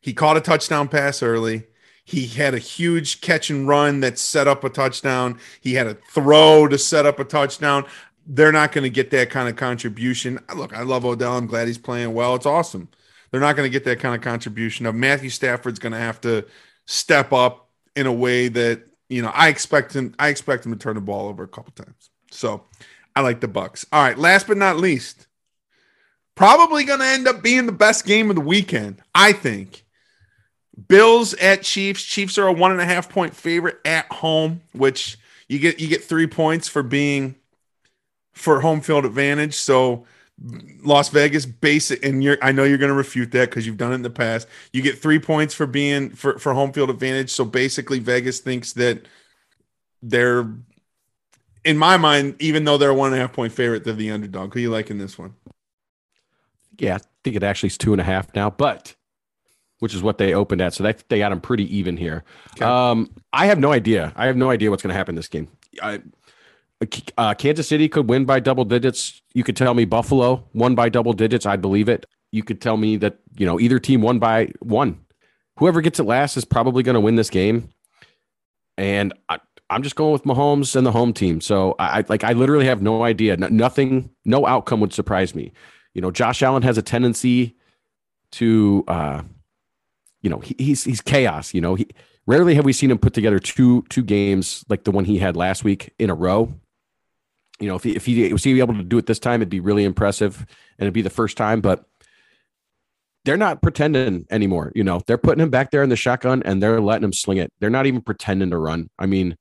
He 0.00 0.12
caught 0.12 0.36
a 0.36 0.40
touchdown 0.40 0.88
pass 0.88 1.22
early. 1.22 1.64
He 2.04 2.26
had 2.26 2.54
a 2.54 2.58
huge 2.58 3.20
catch 3.20 3.50
and 3.50 3.66
run 3.66 4.00
that 4.00 4.18
set 4.18 4.46
up 4.46 4.64
a 4.64 4.68
touchdown. 4.68 5.38
He 5.60 5.74
had 5.74 5.86
a 5.86 5.94
throw 5.94 6.68
to 6.68 6.76
set 6.76 7.06
up 7.06 7.18
a 7.18 7.24
touchdown 7.24 7.86
they're 8.26 8.52
not 8.52 8.72
going 8.72 8.84
to 8.84 8.90
get 8.90 9.10
that 9.10 9.30
kind 9.30 9.48
of 9.48 9.56
contribution. 9.56 10.38
Look, 10.54 10.72
I 10.76 10.82
love 10.82 11.04
Odell. 11.04 11.36
I'm 11.36 11.46
glad 11.46 11.66
he's 11.66 11.78
playing 11.78 12.14
well. 12.14 12.36
It's 12.36 12.46
awesome. 12.46 12.88
They're 13.30 13.40
not 13.40 13.56
going 13.56 13.66
to 13.66 13.72
get 13.72 13.84
that 13.84 14.00
kind 14.00 14.14
of 14.14 14.20
contribution. 14.20 14.86
Of 14.86 14.94
Matthew 14.94 15.30
Stafford's 15.30 15.78
going 15.78 15.92
to 15.92 15.98
have 15.98 16.20
to 16.22 16.46
step 16.90 17.32
up 17.32 17.68
in 17.94 18.06
a 18.06 18.12
way 18.12 18.48
that 18.48 18.82
you 19.08 19.22
know 19.22 19.30
I 19.32 19.48
expect 19.48 19.94
him. 19.94 20.14
I 20.18 20.28
expect 20.28 20.66
him 20.66 20.72
to 20.72 20.78
turn 20.78 20.96
the 20.96 21.00
ball 21.00 21.28
over 21.28 21.42
a 21.44 21.48
couple 21.48 21.72
times. 21.72 22.10
So 22.30 22.64
I 23.14 23.20
like 23.20 23.40
the 23.40 23.48
Bucks. 23.48 23.86
All 23.92 24.02
right. 24.02 24.18
Last 24.18 24.46
but 24.46 24.56
not 24.56 24.76
least, 24.76 25.26
probably 26.34 26.84
going 26.84 27.00
to 27.00 27.06
end 27.06 27.28
up 27.28 27.42
being 27.42 27.66
the 27.66 27.72
best 27.72 28.04
game 28.04 28.28
of 28.30 28.36
the 28.36 28.42
weekend. 28.42 29.02
I 29.14 29.32
think. 29.32 29.84
Bills 30.88 31.34
at 31.34 31.62
Chiefs. 31.62 32.02
Chiefs 32.02 32.38
are 32.38 32.46
a 32.46 32.52
one 32.52 32.72
and 32.72 32.80
a 32.80 32.86
half 32.86 33.10
point 33.10 33.36
favorite 33.36 33.78
at 33.84 34.10
home, 34.10 34.62
which 34.72 35.18
you 35.46 35.58
get 35.58 35.78
you 35.78 35.88
get 35.88 36.02
three 36.02 36.26
points 36.26 36.68
for 36.68 36.82
being 36.82 37.36
for 38.32 38.60
home 38.62 38.80
field 38.80 39.04
advantage. 39.04 39.54
So 39.54 40.06
Las 40.82 41.10
Vegas 41.10 41.44
basic, 41.44 42.04
and 42.04 42.24
you're 42.24 42.38
I 42.40 42.52
know 42.52 42.64
you're 42.64 42.78
going 42.78 42.90
to 42.90 42.94
refute 42.94 43.30
that 43.32 43.50
because 43.50 43.66
you've 43.66 43.76
done 43.76 43.92
it 43.92 43.96
in 43.96 44.02
the 44.02 44.10
past. 44.10 44.48
You 44.72 44.80
get 44.80 44.98
three 44.98 45.18
points 45.18 45.52
for 45.52 45.66
being 45.66 46.10
for 46.10 46.38
for 46.38 46.54
home 46.54 46.72
field 46.72 46.88
advantage. 46.88 47.30
So 47.30 47.44
basically, 47.44 47.98
Vegas 47.98 48.40
thinks 48.40 48.72
that 48.74 49.06
they're, 50.02 50.50
in 51.64 51.76
my 51.76 51.98
mind, 51.98 52.36
even 52.40 52.64
though 52.64 52.78
they're 52.78 52.90
a 52.90 52.94
one 52.94 53.12
and 53.12 53.16
a 53.16 53.20
half 53.20 53.34
point 53.34 53.52
favorite, 53.52 53.84
they're 53.84 53.92
the 53.92 54.10
underdog. 54.10 54.54
Who 54.54 54.60
you 54.60 54.70
like 54.70 54.90
in 54.90 54.96
this 54.98 55.18
one? 55.18 55.34
Yeah, 56.78 56.96
I 56.96 57.00
think 57.22 57.36
it 57.36 57.42
actually 57.42 57.68
is 57.68 57.78
two 57.78 57.92
and 57.92 58.00
a 58.00 58.04
half 58.04 58.34
now, 58.34 58.48
but 58.48 58.94
which 59.80 59.94
is 59.94 60.02
what 60.02 60.18
they 60.18 60.32
opened 60.32 60.62
at. 60.62 60.72
So 60.72 60.84
they 60.84 60.94
they 61.08 61.18
got 61.18 61.30
them 61.30 61.42
pretty 61.42 61.76
even 61.76 61.98
here. 61.98 62.24
Okay. 62.56 62.64
Um, 62.64 63.10
I 63.34 63.46
have 63.46 63.58
no 63.58 63.72
idea. 63.72 64.12
I 64.16 64.26
have 64.26 64.36
no 64.36 64.48
idea 64.48 64.70
what's 64.70 64.82
going 64.82 64.92
to 64.92 64.96
happen 64.96 65.16
this 65.16 65.28
game. 65.28 65.48
I 65.82 66.00
uh, 67.18 67.34
Kansas 67.34 67.68
City 67.68 67.88
could 67.88 68.08
win 68.08 68.24
by 68.24 68.40
double 68.40 68.64
digits. 68.64 69.20
You 69.34 69.44
could 69.44 69.56
tell 69.56 69.74
me 69.74 69.84
Buffalo 69.84 70.48
won 70.54 70.74
by 70.74 70.88
double 70.88 71.12
digits. 71.12 71.46
I'd 71.46 71.60
believe 71.60 71.88
it. 71.88 72.06
You 72.32 72.42
could 72.42 72.60
tell 72.60 72.76
me 72.76 72.96
that 72.96 73.18
you 73.36 73.44
know 73.44 73.60
either 73.60 73.78
team 73.78 74.02
won 74.02 74.18
by 74.18 74.52
one. 74.60 75.00
Whoever 75.58 75.80
gets 75.82 76.00
it 76.00 76.04
last 76.04 76.36
is 76.36 76.44
probably 76.44 76.82
going 76.82 76.94
to 76.94 77.00
win 77.00 77.16
this 77.16 77.28
game. 77.28 77.68
And 78.78 79.12
I, 79.28 79.38
am 79.68 79.82
just 79.82 79.94
going 79.94 80.12
with 80.12 80.24
Mahomes 80.24 80.74
and 80.74 80.86
the 80.86 80.92
home 80.92 81.12
team. 81.12 81.40
So 81.42 81.74
I 81.78 82.04
like 82.08 82.24
I 82.24 82.32
literally 82.32 82.64
have 82.64 82.80
no 82.80 83.04
idea. 83.04 83.36
No, 83.36 83.48
nothing, 83.48 84.10
no 84.24 84.46
outcome 84.46 84.80
would 84.80 84.94
surprise 84.94 85.34
me. 85.34 85.52
You 85.92 86.00
know, 86.00 86.10
Josh 86.10 86.42
Allen 86.42 86.62
has 86.62 86.78
a 86.78 86.82
tendency 86.82 87.56
to, 88.32 88.84
uh, 88.88 89.22
you 90.22 90.30
know, 90.30 90.38
he, 90.38 90.54
he's 90.56 90.84
he's 90.84 91.02
chaos. 91.02 91.52
You 91.52 91.60
know, 91.60 91.74
he 91.74 91.88
rarely 92.26 92.54
have 92.54 92.64
we 92.64 92.72
seen 92.72 92.90
him 92.90 92.98
put 92.98 93.12
together 93.12 93.38
two 93.38 93.82
two 93.90 94.02
games 94.02 94.64
like 94.70 94.84
the 94.84 94.92
one 94.92 95.04
he 95.04 95.18
had 95.18 95.36
last 95.36 95.62
week 95.62 95.92
in 95.98 96.08
a 96.08 96.14
row 96.14 96.54
you 97.60 97.68
know, 97.68 97.76
if 97.76 97.84
he, 97.84 97.94
if 97.94 98.06
he 98.06 98.32
was 98.32 98.42
he 98.42 98.58
able 98.58 98.74
to 98.74 98.82
do 98.82 98.98
it 98.98 99.06
this 99.06 99.18
time, 99.18 99.40
it'd 99.40 99.48
be 99.48 99.60
really 99.60 99.84
impressive 99.84 100.38
and 100.38 100.86
it'd 100.86 100.94
be 100.94 101.02
the 101.02 101.10
first 101.10 101.36
time, 101.36 101.60
but 101.60 101.84
they're 103.24 103.36
not 103.36 103.60
pretending 103.60 104.26
anymore. 104.30 104.72
You 104.74 104.82
know, 104.82 105.02
they're 105.06 105.18
putting 105.18 105.42
him 105.42 105.50
back 105.50 105.70
there 105.70 105.82
in 105.82 105.90
the 105.90 105.96
shotgun 105.96 106.42
and 106.44 106.62
they're 106.62 106.80
letting 106.80 107.04
him 107.04 107.12
sling 107.12 107.36
it. 107.36 107.52
They're 107.60 107.70
not 107.70 107.86
even 107.86 108.00
pretending 108.00 108.50
to 108.50 108.58
run. 108.58 108.88
I 108.98 109.06
mean, 109.06 109.36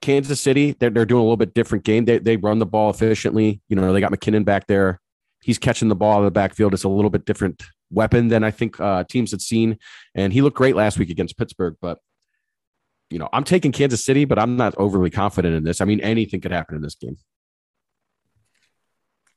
Kansas 0.00 0.40
City, 0.40 0.72
they're, 0.80 0.88
they're 0.88 1.04
doing 1.04 1.20
a 1.20 1.24
little 1.24 1.36
bit 1.36 1.52
different 1.52 1.84
game. 1.84 2.06
They, 2.06 2.18
they 2.18 2.36
run 2.38 2.58
the 2.58 2.66
ball 2.66 2.88
efficiently. 2.88 3.60
You 3.68 3.76
know, 3.76 3.92
they 3.92 4.00
got 4.00 4.12
McKinnon 4.12 4.46
back 4.46 4.66
there. 4.66 4.98
He's 5.42 5.58
catching 5.58 5.88
the 5.88 5.94
ball 5.94 6.18
in 6.18 6.24
the 6.24 6.30
backfield. 6.30 6.72
It's 6.72 6.84
a 6.84 6.88
little 6.88 7.10
bit 7.10 7.26
different 7.26 7.62
weapon 7.90 8.28
than 8.28 8.44
I 8.44 8.50
think 8.50 8.80
uh, 8.80 9.04
teams 9.04 9.30
had 9.30 9.42
seen. 9.42 9.78
And 10.14 10.32
he 10.32 10.40
looked 10.40 10.56
great 10.56 10.76
last 10.76 10.98
week 10.98 11.10
against 11.10 11.36
Pittsburgh, 11.36 11.76
but 11.82 11.98
you 13.10 13.18
know, 13.18 13.28
I'm 13.32 13.44
taking 13.44 13.72
Kansas 13.72 14.04
City, 14.04 14.24
but 14.24 14.38
I'm 14.38 14.56
not 14.56 14.74
overly 14.78 15.10
confident 15.10 15.54
in 15.54 15.64
this. 15.64 15.80
I 15.80 15.84
mean, 15.84 16.00
anything 16.00 16.40
could 16.40 16.52
happen 16.52 16.76
in 16.76 16.82
this 16.82 16.94
game. 16.94 17.16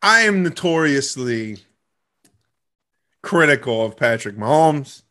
I 0.02 0.22
am 0.22 0.44
notoriously 0.44 1.58
critical 3.24 3.86
of 3.86 3.98
Patrick 3.98 4.38
Mahomes. 4.38 5.02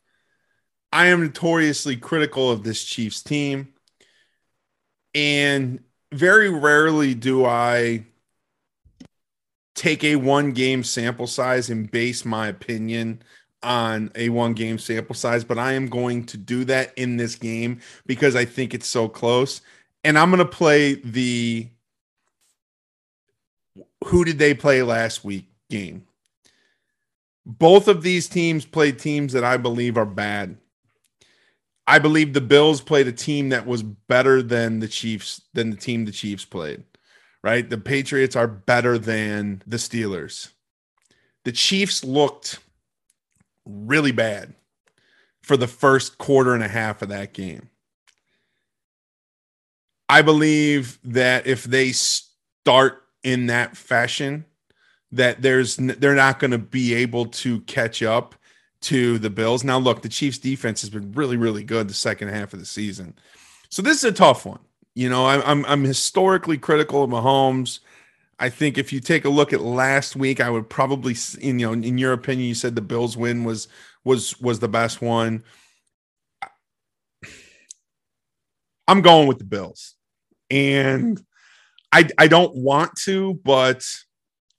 I 0.93 1.07
am 1.07 1.23
notoriously 1.23 1.97
critical 1.97 2.51
of 2.51 2.63
this 2.63 2.85
Chiefs 2.85 3.23
team. 3.23 3.73
And 5.15 5.81
very 6.13 6.51
rarely 6.51 7.15
do 7.15 7.45
I 7.45 8.05
take 9.75 10.05
a 10.05 10.17
one 10.17 10.53
game 10.53 10.85
sample 10.85 11.27
size 11.27 11.71
and 11.71 11.91
base 11.91 12.25
my 12.25 12.49
opinion 12.49 13.23
on 13.63 14.11
a 14.15 14.29
one 14.31 14.55
game 14.55 14.79
sample 14.79 15.15
size, 15.15 15.45
but 15.45 15.59
I 15.59 15.73
am 15.73 15.89
going 15.89 16.25
to 16.27 16.37
do 16.37 16.65
that 16.67 16.93
in 16.97 17.17
this 17.17 17.35
game 17.37 17.81
because 18.07 18.37
I 18.37 18.45
think 18.45 18.75
it's 18.75 18.87
so 18.89 19.09
close. 19.09 19.61
And 20.05 20.19
I'm 20.19 20.31
going 20.31 20.39
to 20.39 20.45
play 20.45 20.95
the 20.95 21.69
who 24.07 24.25
did 24.25 24.39
they 24.39 24.55
play 24.55 24.83
last 24.83 25.25
week 25.25 25.47
game. 25.71 26.07
both 27.45 27.89
of 27.89 28.03
these 28.03 28.29
teams 28.29 28.65
played 28.65 28.99
teams 28.99 29.33
that 29.33 29.45
I 29.45 29.57
believe 29.57 29.97
are 29.97 30.07
bad. 30.07 30.57
I 31.87 31.99
believe 31.99 32.33
the 32.33 32.41
Bills 32.41 32.81
played 32.81 33.09
a 33.09 33.13
team 33.13 33.49
that 33.49 33.67
was 33.67 33.83
better 33.83 34.43
than 34.43 34.79
the 34.81 34.89
Chiefs, 34.89 35.43
than 35.53 35.71
the 35.71 35.77
team 35.77 36.05
the 36.05 36.13
Chiefs 36.13 36.45
played, 36.45 36.85
right? 37.43 37.69
The 37.69 37.79
Patriots 37.79 38.37
are 38.37 38.47
better 38.47 38.99
than 38.99 39.63
the 39.67 39.79
Steelers. 39.79 40.53
The 41.45 41.53
Chiefs 41.53 42.05
looked 42.05 42.61
really 43.65 44.13
bad 44.13 44.55
for 45.43 45.57
the 45.57 45.67
first 45.67 46.19
quarter 46.19 46.55
and 46.55 46.63
a 46.63 46.69
half 46.69 47.03
of 47.03 47.09
that 47.09 47.33
game. 47.33 47.69
I 50.09 50.23
believe 50.23 50.99
that 51.05 51.47
if 51.47 51.65
they 51.65 51.93
start 51.93 53.03
in 53.23 53.47
that 53.47 53.77
fashion, 53.77 54.45
that 55.11 55.43
there's 55.43 55.77
they're 55.77 56.15
not 56.15 56.39
going 56.39 56.51
to 56.51 56.59
be 56.59 56.95
able 56.95 57.27
to 57.27 57.61
catch 57.63 58.03
up 58.03 58.35
to 58.83 59.19
the 59.19 59.31
Bills. 59.31 59.65
Now, 59.65 59.79
look, 59.79 60.03
the 60.03 60.09
Chiefs' 60.09 60.39
defense 60.39 60.81
has 60.81 60.91
been 60.91 61.13
really, 61.13 61.37
really 61.37 61.65
good 61.65 61.89
the 61.89 61.95
second 61.95 62.29
half 62.29 62.53
of 62.53 62.59
the 62.59 62.67
season, 62.67 63.15
so 63.69 63.81
this 63.83 63.99
is 63.99 64.05
a 64.05 64.13
tough 64.13 64.45
one. 64.45 64.61
You 64.95 65.09
know, 65.09 65.27
I'm 65.27 65.43
I'm, 65.45 65.65
I'm 65.67 65.85
historically 65.85 66.59
critical 66.59 67.03
of 67.03 67.11
Mahomes. 67.11 67.81
I 68.43 68.49
think 68.49 68.77
if 68.77 68.93
you 68.93 68.99
take 68.99 69.25
a 69.25 69.29
look 69.29 69.53
at 69.53 69.61
last 69.61 70.17
week, 70.17 70.41
I 70.41 70.51
would 70.51 70.69
probably, 70.69 71.15
you 71.41 71.53
know, 71.53 71.75
in 71.75 71.97
your 71.97 72.13
opinion, 72.13 72.49
you 72.49 72.57
said 72.57 72.75
the 72.75 72.81
Bills 72.81 73.17
win 73.17 73.45
was 73.45 73.69
was 74.03 74.39
was 74.41 74.59
the 74.59 74.67
best 74.67 75.01
one. 75.01 75.45
I'm 78.89 79.01
going 79.01 79.29
with 79.29 79.39
the 79.39 79.45
Bills, 79.45 79.95
and 80.51 81.23
I 81.93 82.09
I 82.19 82.27
don't 82.27 82.53
want 82.57 82.97
to, 83.05 83.35
but 83.45 83.87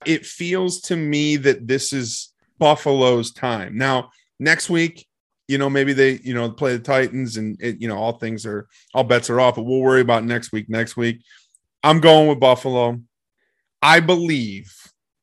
it 0.06 0.24
feels 0.24 0.80
to 0.82 0.96
me 0.96 1.36
that 1.36 1.68
this 1.68 1.92
is 1.92 2.32
Buffalo's 2.58 3.32
time. 3.32 3.76
Now, 3.76 4.08
next 4.40 4.70
week, 4.70 5.06
you 5.46 5.58
know, 5.58 5.68
maybe 5.68 5.92
they, 5.92 6.20
you 6.24 6.32
know, 6.32 6.50
play 6.50 6.74
the 6.74 6.82
Titans 6.82 7.36
and 7.36 7.60
it, 7.60 7.82
you 7.82 7.88
know, 7.88 7.98
all 7.98 8.12
things 8.12 8.46
are 8.46 8.66
all 8.94 9.04
bets 9.04 9.28
are 9.28 9.40
off, 9.40 9.56
but 9.56 9.64
we'll 9.64 9.80
worry 9.80 10.00
about 10.00 10.24
next 10.24 10.52
week. 10.52 10.70
Next 10.70 10.96
week. 10.96 11.20
I'm 11.82 12.00
going 12.00 12.28
with 12.28 12.40
Buffalo. 12.40 13.02
I 13.84 14.00
believe 14.00 14.74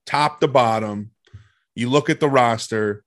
top 0.06 0.40
to 0.42 0.48
bottom, 0.48 1.10
you 1.74 1.90
look 1.90 2.12
at 2.12 2.20
the 2.20 2.30
roster, 2.30 3.04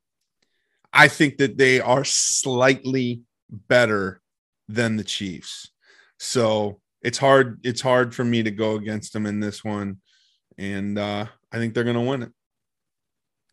I 0.92 1.06
think 1.06 1.38
that 1.38 1.58
they 1.58 1.80
are 1.80 2.04
slightly 2.04 3.22
better 3.48 4.20
than 4.68 4.96
the 4.96 5.04
Chiefs. 5.04 5.70
So 6.18 6.80
it's 7.02 7.18
hard, 7.18 7.60
it's 7.62 7.80
hard 7.80 8.16
for 8.16 8.24
me 8.24 8.42
to 8.42 8.50
go 8.50 8.74
against 8.74 9.12
them 9.12 9.26
in 9.26 9.38
this 9.38 9.62
one. 9.62 10.00
And 10.58 10.98
uh 10.98 11.26
I 11.52 11.58
think 11.58 11.72
they're 11.72 11.84
to 11.84 12.00
win 12.00 12.24
it. 12.24 12.32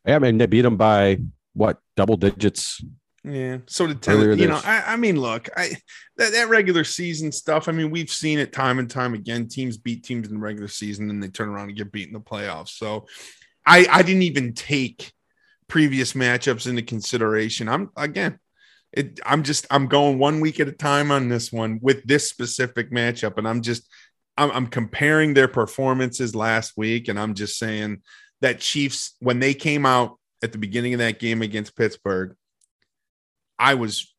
Yeah, 0.07 0.15
I 0.15 0.19
mean, 0.19 0.39
they 0.39 0.47
beat 0.47 0.63
them 0.63 0.77
by 0.77 1.19
what 1.53 1.77
double 1.95 2.17
digits. 2.17 2.83
Yeah. 3.23 3.59
So 3.67 3.85
did 3.85 4.01
ten, 4.01 4.37
you 4.37 4.47
know, 4.47 4.59
I, 4.63 4.93
I, 4.93 4.95
mean, 4.95 5.19
look, 5.19 5.47
I 5.55 5.75
that, 6.17 6.31
that 6.31 6.49
regular 6.49 6.83
season 6.83 7.31
stuff. 7.31 7.67
I 7.67 7.71
mean, 7.71 7.91
we've 7.91 8.09
seen 8.09 8.39
it 8.39 8.51
time 8.51 8.79
and 8.79 8.89
time 8.89 9.13
again. 9.13 9.47
Teams 9.47 9.77
beat 9.77 10.03
teams 10.03 10.27
in 10.27 10.35
the 10.35 10.39
regular 10.39 10.67
season 10.67 11.09
and 11.09 11.21
they 11.21 11.27
turn 11.27 11.49
around 11.49 11.69
and 11.69 11.77
get 11.77 11.91
beat 11.91 12.07
in 12.07 12.13
the 12.13 12.19
playoffs. 12.19 12.69
So 12.69 13.05
I 13.65 13.85
I 13.89 14.01
didn't 14.01 14.23
even 14.23 14.53
take 14.53 15.11
previous 15.67 16.13
matchups 16.13 16.67
into 16.67 16.81
consideration. 16.81 17.69
I'm 17.69 17.91
again, 17.95 18.39
it, 18.91 19.19
I'm 19.25 19.43
just 19.43 19.67
I'm 19.69 19.87
going 19.87 20.17
one 20.17 20.39
week 20.41 20.59
at 20.59 20.67
a 20.67 20.73
time 20.73 21.11
on 21.11 21.29
this 21.29 21.51
one 21.51 21.79
with 21.81 22.03
this 22.03 22.27
specific 22.27 22.91
matchup, 22.91 23.37
and 23.37 23.47
I'm 23.47 23.61
just 23.61 23.87
I'm, 24.35 24.51
I'm 24.51 24.67
comparing 24.67 25.33
their 25.33 25.47
performances 25.47 26.35
last 26.35 26.73
week, 26.75 27.07
and 27.07 27.19
I'm 27.19 27.35
just 27.35 27.57
saying 27.57 28.01
that 28.41 28.59
Chiefs 28.59 29.15
when 29.19 29.39
they 29.39 29.53
came 29.53 29.85
out 29.85 30.17
at 30.43 30.51
the 30.51 30.57
beginning 30.57 30.93
of 30.93 30.99
that 30.99 31.19
game 31.19 31.41
against 31.41 31.77
Pittsburgh, 31.77 32.35
I 33.61 33.75
was 33.75 34.11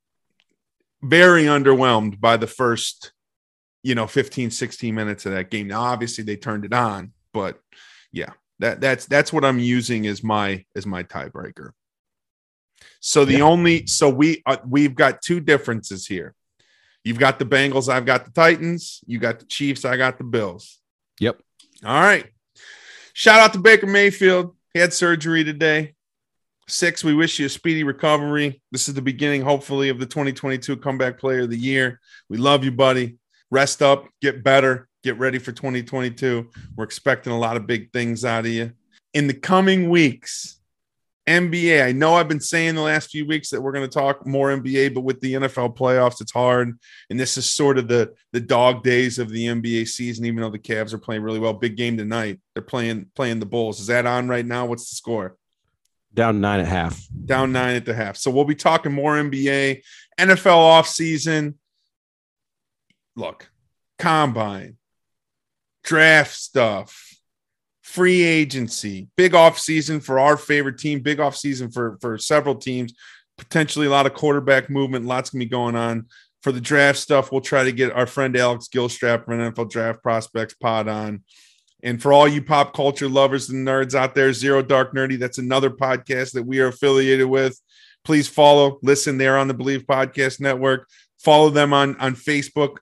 very 1.03 1.45
underwhelmed 1.45 2.21
by 2.21 2.37
the 2.37 2.47
first, 2.47 3.11
you 3.83 3.97
know, 3.97 4.07
15, 4.07 4.53
16 4.53 4.95
minutes 4.95 5.27
of 5.27 5.33
that 5.33 5.51
game. 5.51 5.67
Now, 5.67 5.83
obviously 5.83 6.23
they 6.23 6.37
turned 6.37 6.65
it 6.65 6.73
on, 6.73 7.13
but 7.33 7.59
yeah, 8.13 8.31
that 8.61 8.81
that's 8.81 9.07
that's 9.07 9.33
what 9.33 9.45
I'm 9.45 9.59
using 9.59 10.07
as 10.07 10.23
my 10.23 10.65
as 10.77 10.87
my 10.87 11.03
tiebreaker. 11.03 11.71
So 13.01 13.25
the 13.25 13.39
yeah. 13.39 13.45
only 13.45 13.87
so 13.89 14.09
we 14.09 14.43
uh, 14.47 14.59
we've 14.65 14.95
got 14.95 15.23
two 15.23 15.41
differences 15.41 16.07
here. 16.07 16.37
You've 17.03 17.19
got 17.19 17.41
the 17.41 17.45
Bengals, 17.45 17.93
I've 17.93 18.07
got 18.07 18.25
the 18.25 18.31
Titans. 18.31 19.01
You 19.07 19.19
got 19.19 19.41
the 19.41 19.47
Chiefs, 19.47 19.85
I 19.85 19.97
got 19.97 20.19
the 20.19 20.25
Bills. 20.25 20.79
Yep. 21.19 21.43
All 21.85 22.01
right. 22.01 22.27
Shout 23.13 23.41
out 23.41 23.53
to 23.55 23.59
Baker 23.59 23.89
Mayfield. 23.89 24.55
He 24.73 24.79
had 24.79 24.93
surgery 24.93 25.43
today. 25.43 25.95
Six, 26.73 27.05
we 27.05 27.13
wish 27.13 27.39
you 27.39 27.45
a 27.45 27.49
speedy 27.51 27.85
recovery. 27.85 28.63
This 28.73 28.89
is 28.89 28.95
the 28.95 29.03
beginning, 29.03 29.43
hopefully, 29.43 29.91
of 29.91 29.99
the 29.99 30.07
2022 30.07 30.79
Comeback 30.79 31.19
Player 31.19 31.41
of 31.41 31.51
the 31.51 31.59
Year. 31.59 32.01
We 32.31 32.39
love 32.39 32.65
you, 32.65 32.73
buddy. 32.73 33.19
Rest 33.51 33.83
up, 33.83 34.09
get 34.23 34.43
better, 34.43 34.89
get 35.03 35.19
ready 35.19 35.39
for 35.39 35.53
2022. 35.53 36.49
We're 36.75 36.85
expecting 36.85 37.31
a 37.31 37.39
lot 37.39 37.59
of 37.59 37.67
big 37.67 37.93
things 37.93 38.25
out 38.25 38.47
of 38.47 38.53
you. 38.53 38.73
In 39.13 39.27
the 39.27 39.35
coming 39.35 39.91
weeks, 39.91 40.61
NBA. 41.29 41.85
I 41.85 41.93
know 41.93 42.15
I've 42.15 42.27
been 42.27 42.41
saying 42.41 42.75
the 42.75 42.81
last 42.81 43.11
few 43.11 43.27
weeks 43.27 43.51
that 43.51 43.61
we're 43.61 43.73
going 43.73 43.89
to 43.89 43.95
talk 43.95 44.27
more 44.27 44.49
NBA, 44.49 44.95
but 44.95 45.03
with 45.03 45.21
the 45.21 45.35
NFL 45.35 45.77
playoffs, 45.77 46.23
it's 46.23 46.33
hard. 46.33 46.77
And 47.11 47.21
this 47.21 47.37
is 47.37 47.45
sort 47.45 47.77
of 47.77 47.87
the 47.87 48.15
the 48.33 48.41
dog 48.41 48.83
days 48.83 49.19
of 49.19 49.29
the 49.29 49.45
NBA 49.45 49.89
season. 49.89 50.25
Even 50.25 50.41
though 50.41 50.51
the 50.51 50.59
Cavs 50.59 50.95
are 50.95 50.99
playing 50.99 51.23
really 51.23 51.39
well, 51.39 51.53
big 51.53 51.77
game 51.77 51.99
tonight. 51.99 52.41
They're 52.55 52.63
playing 52.63 53.11
playing 53.15 53.41
the 53.41 53.47
Bulls. 53.47 53.79
Is 53.79 53.89
that 53.89 54.07
on 54.07 54.27
right 54.27 54.45
now? 54.45 54.65
What's 54.65 54.89
the 54.89 54.97
score? 54.97 55.37
Down 56.14 56.40
nine 56.40 56.61
at 56.61 56.66
half. 56.66 57.07
Down 57.25 57.53
nine 57.53 57.77
at 57.77 57.85
the 57.85 57.94
half. 57.94 58.16
So 58.16 58.31
we'll 58.31 58.44
be 58.44 58.55
talking 58.55 58.92
more 58.92 59.14
NBA, 59.14 59.83
NFL 60.18 60.57
off 60.57 60.87
season. 60.87 61.59
Look, 63.16 63.51
combine, 63.98 64.77
draft 65.83 66.35
stuff 66.35 67.12
free 67.92 68.22
agency, 68.22 69.09
big 69.16 69.35
off 69.35 69.59
season 69.59 70.01
for 70.01 70.18
our 70.18 70.38
favorite 70.38 70.79
team, 70.79 71.01
big 71.01 71.20
off 71.20 71.37
season 71.37 71.70
for 71.70 71.98
for 72.01 72.16
several 72.16 72.55
teams, 72.55 72.94
potentially 73.37 73.87
a 73.87 73.90
lot 73.90 74.07
of 74.07 74.14
quarterback 74.14 74.70
movement, 74.70 75.05
lots 75.05 75.31
gonna 75.31 75.44
be 75.44 75.48
going 75.48 75.77
on. 75.77 76.07
For 76.42 76.53
the 76.53 76.61
draft 76.61 76.98
stuff, 76.98 77.31
we'll 77.31 77.42
try 77.42 77.64
to 77.64 77.72
get 77.72 77.92
our 77.92 78.07
friend 78.07 78.37
Alex 78.37 78.68
Gilstrap 78.72 79.25
from 79.25 79.38
NFL 79.38 79.70
Draft 79.70 80.03
Prospects 80.03 80.55
Pod 80.55 80.88
on. 80.88 81.22
And 81.83 82.01
for 82.01 82.12
all 82.12 82.29
you 82.29 82.42
pop 82.42 82.75
culture 82.75 83.09
lovers 83.09 83.51
and 83.51 83.66
nerds 83.66 83.95
out 83.95 84.14
there, 84.14 84.33
Zero 84.33 84.62
Dark 84.62 84.95
Nerdy, 84.95 85.18
that's 85.18 85.38
another 85.38 85.71
podcast 85.71 86.33
that 86.33 86.45
we 86.45 86.61
are 86.61 86.68
affiliated 86.68 87.27
with. 87.27 87.61
Please 88.05 88.29
follow, 88.29 88.79
listen 88.83 89.18
there 89.18 89.37
on 89.37 89.49
the 89.49 89.55
Bleav 89.55 89.85
Podcast 89.87 90.40
Network. 90.40 90.88
Follow 91.18 91.51
them 91.51 91.73
on, 91.73 91.97
on 91.97 92.14
Facebook 92.14 92.79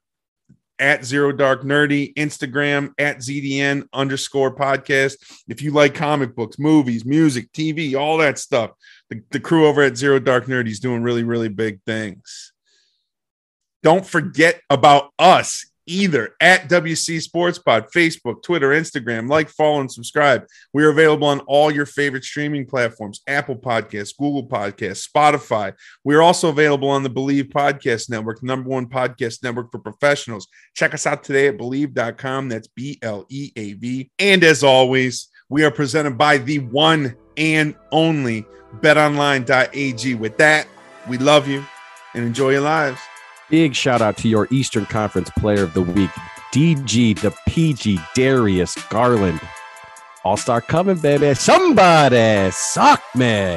at 0.78 1.04
Zero 1.04 1.30
Dark 1.30 1.62
Nerdy, 1.62 2.14
Instagram 2.14 2.92
at 2.98 3.18
ZDN 3.18 3.86
underscore 3.92 4.54
podcast. 4.54 5.14
If 5.46 5.62
you 5.62 5.72
like 5.72 5.94
comic 5.94 6.34
books, 6.34 6.58
movies, 6.58 7.04
music, 7.04 7.52
TV, 7.52 7.98
all 7.98 8.18
that 8.18 8.38
stuff, 8.38 8.72
the, 9.10 9.22
the 9.30 9.40
crew 9.40 9.66
over 9.66 9.82
at 9.82 9.96
Zero 9.96 10.18
Dark 10.18 10.46
Nerdy 10.46 10.68
is 10.68 10.80
doing 10.80 11.02
really, 11.02 11.22
really 11.22 11.48
big 11.48 11.80
things. 11.84 12.52
Don't 13.82 14.06
forget 14.06 14.60
about 14.68 15.10
us 15.18 15.69
either 15.90 16.36
at 16.40 16.68
WC 16.68 17.20
Sports 17.20 17.58
Pod, 17.58 17.88
Facebook, 17.94 18.42
Twitter, 18.42 18.68
Instagram. 18.68 19.28
Like, 19.28 19.50
follow, 19.50 19.80
and 19.80 19.90
subscribe. 19.90 20.44
We 20.72 20.84
are 20.84 20.90
available 20.90 21.26
on 21.26 21.40
all 21.40 21.70
your 21.70 21.86
favorite 21.86 22.24
streaming 22.24 22.66
platforms 22.66 23.20
Apple 23.26 23.56
Podcasts, 23.56 24.16
Google 24.16 24.46
Podcasts, 24.46 25.08
Spotify. 25.08 25.74
We 26.04 26.14
are 26.14 26.22
also 26.22 26.48
available 26.48 26.88
on 26.88 27.02
the 27.02 27.10
Bleav 27.10 27.50
Podcast 27.50 28.08
Network, 28.08 28.42
number 28.42 28.68
one 28.68 28.86
podcast 28.86 29.42
network 29.42 29.72
for 29.72 29.80
professionals. 29.80 30.46
Check 30.74 30.94
us 30.94 31.06
out 31.06 31.24
today 31.24 31.48
at 31.48 31.58
bleav.com. 31.58 32.48
That's 32.48 32.68
B 32.68 32.98
L 33.02 33.26
E 33.28 33.52
A 33.56 33.72
V. 33.74 34.10
And 34.18 34.44
as 34.44 34.62
always, 34.62 35.28
we 35.48 35.64
are 35.64 35.70
presented 35.70 36.16
by 36.16 36.38
the 36.38 36.60
one 36.60 37.16
and 37.36 37.74
only 37.90 38.46
betonline.ag. 38.76 40.14
With 40.14 40.38
that, 40.38 40.68
we 41.08 41.18
love 41.18 41.48
you 41.48 41.64
and 42.14 42.24
enjoy 42.24 42.50
your 42.50 42.60
lives. 42.60 43.00
Big 43.50 43.74
shout 43.74 44.00
out 44.00 44.16
to 44.18 44.28
your 44.28 44.46
Eastern 44.52 44.86
Conference 44.86 45.28
Player 45.30 45.64
of 45.64 45.74
the 45.74 45.82
Week, 45.82 46.10
DG, 46.54 47.18
the 47.20 47.34
PG, 47.48 47.98
Darius 48.14 48.76
Garland. 48.88 49.40
All 50.24 50.36
star 50.36 50.60
coming, 50.60 50.98
baby. 50.98 51.34
Somebody 51.34 52.50
suck 52.52 53.02
me. 53.16 53.56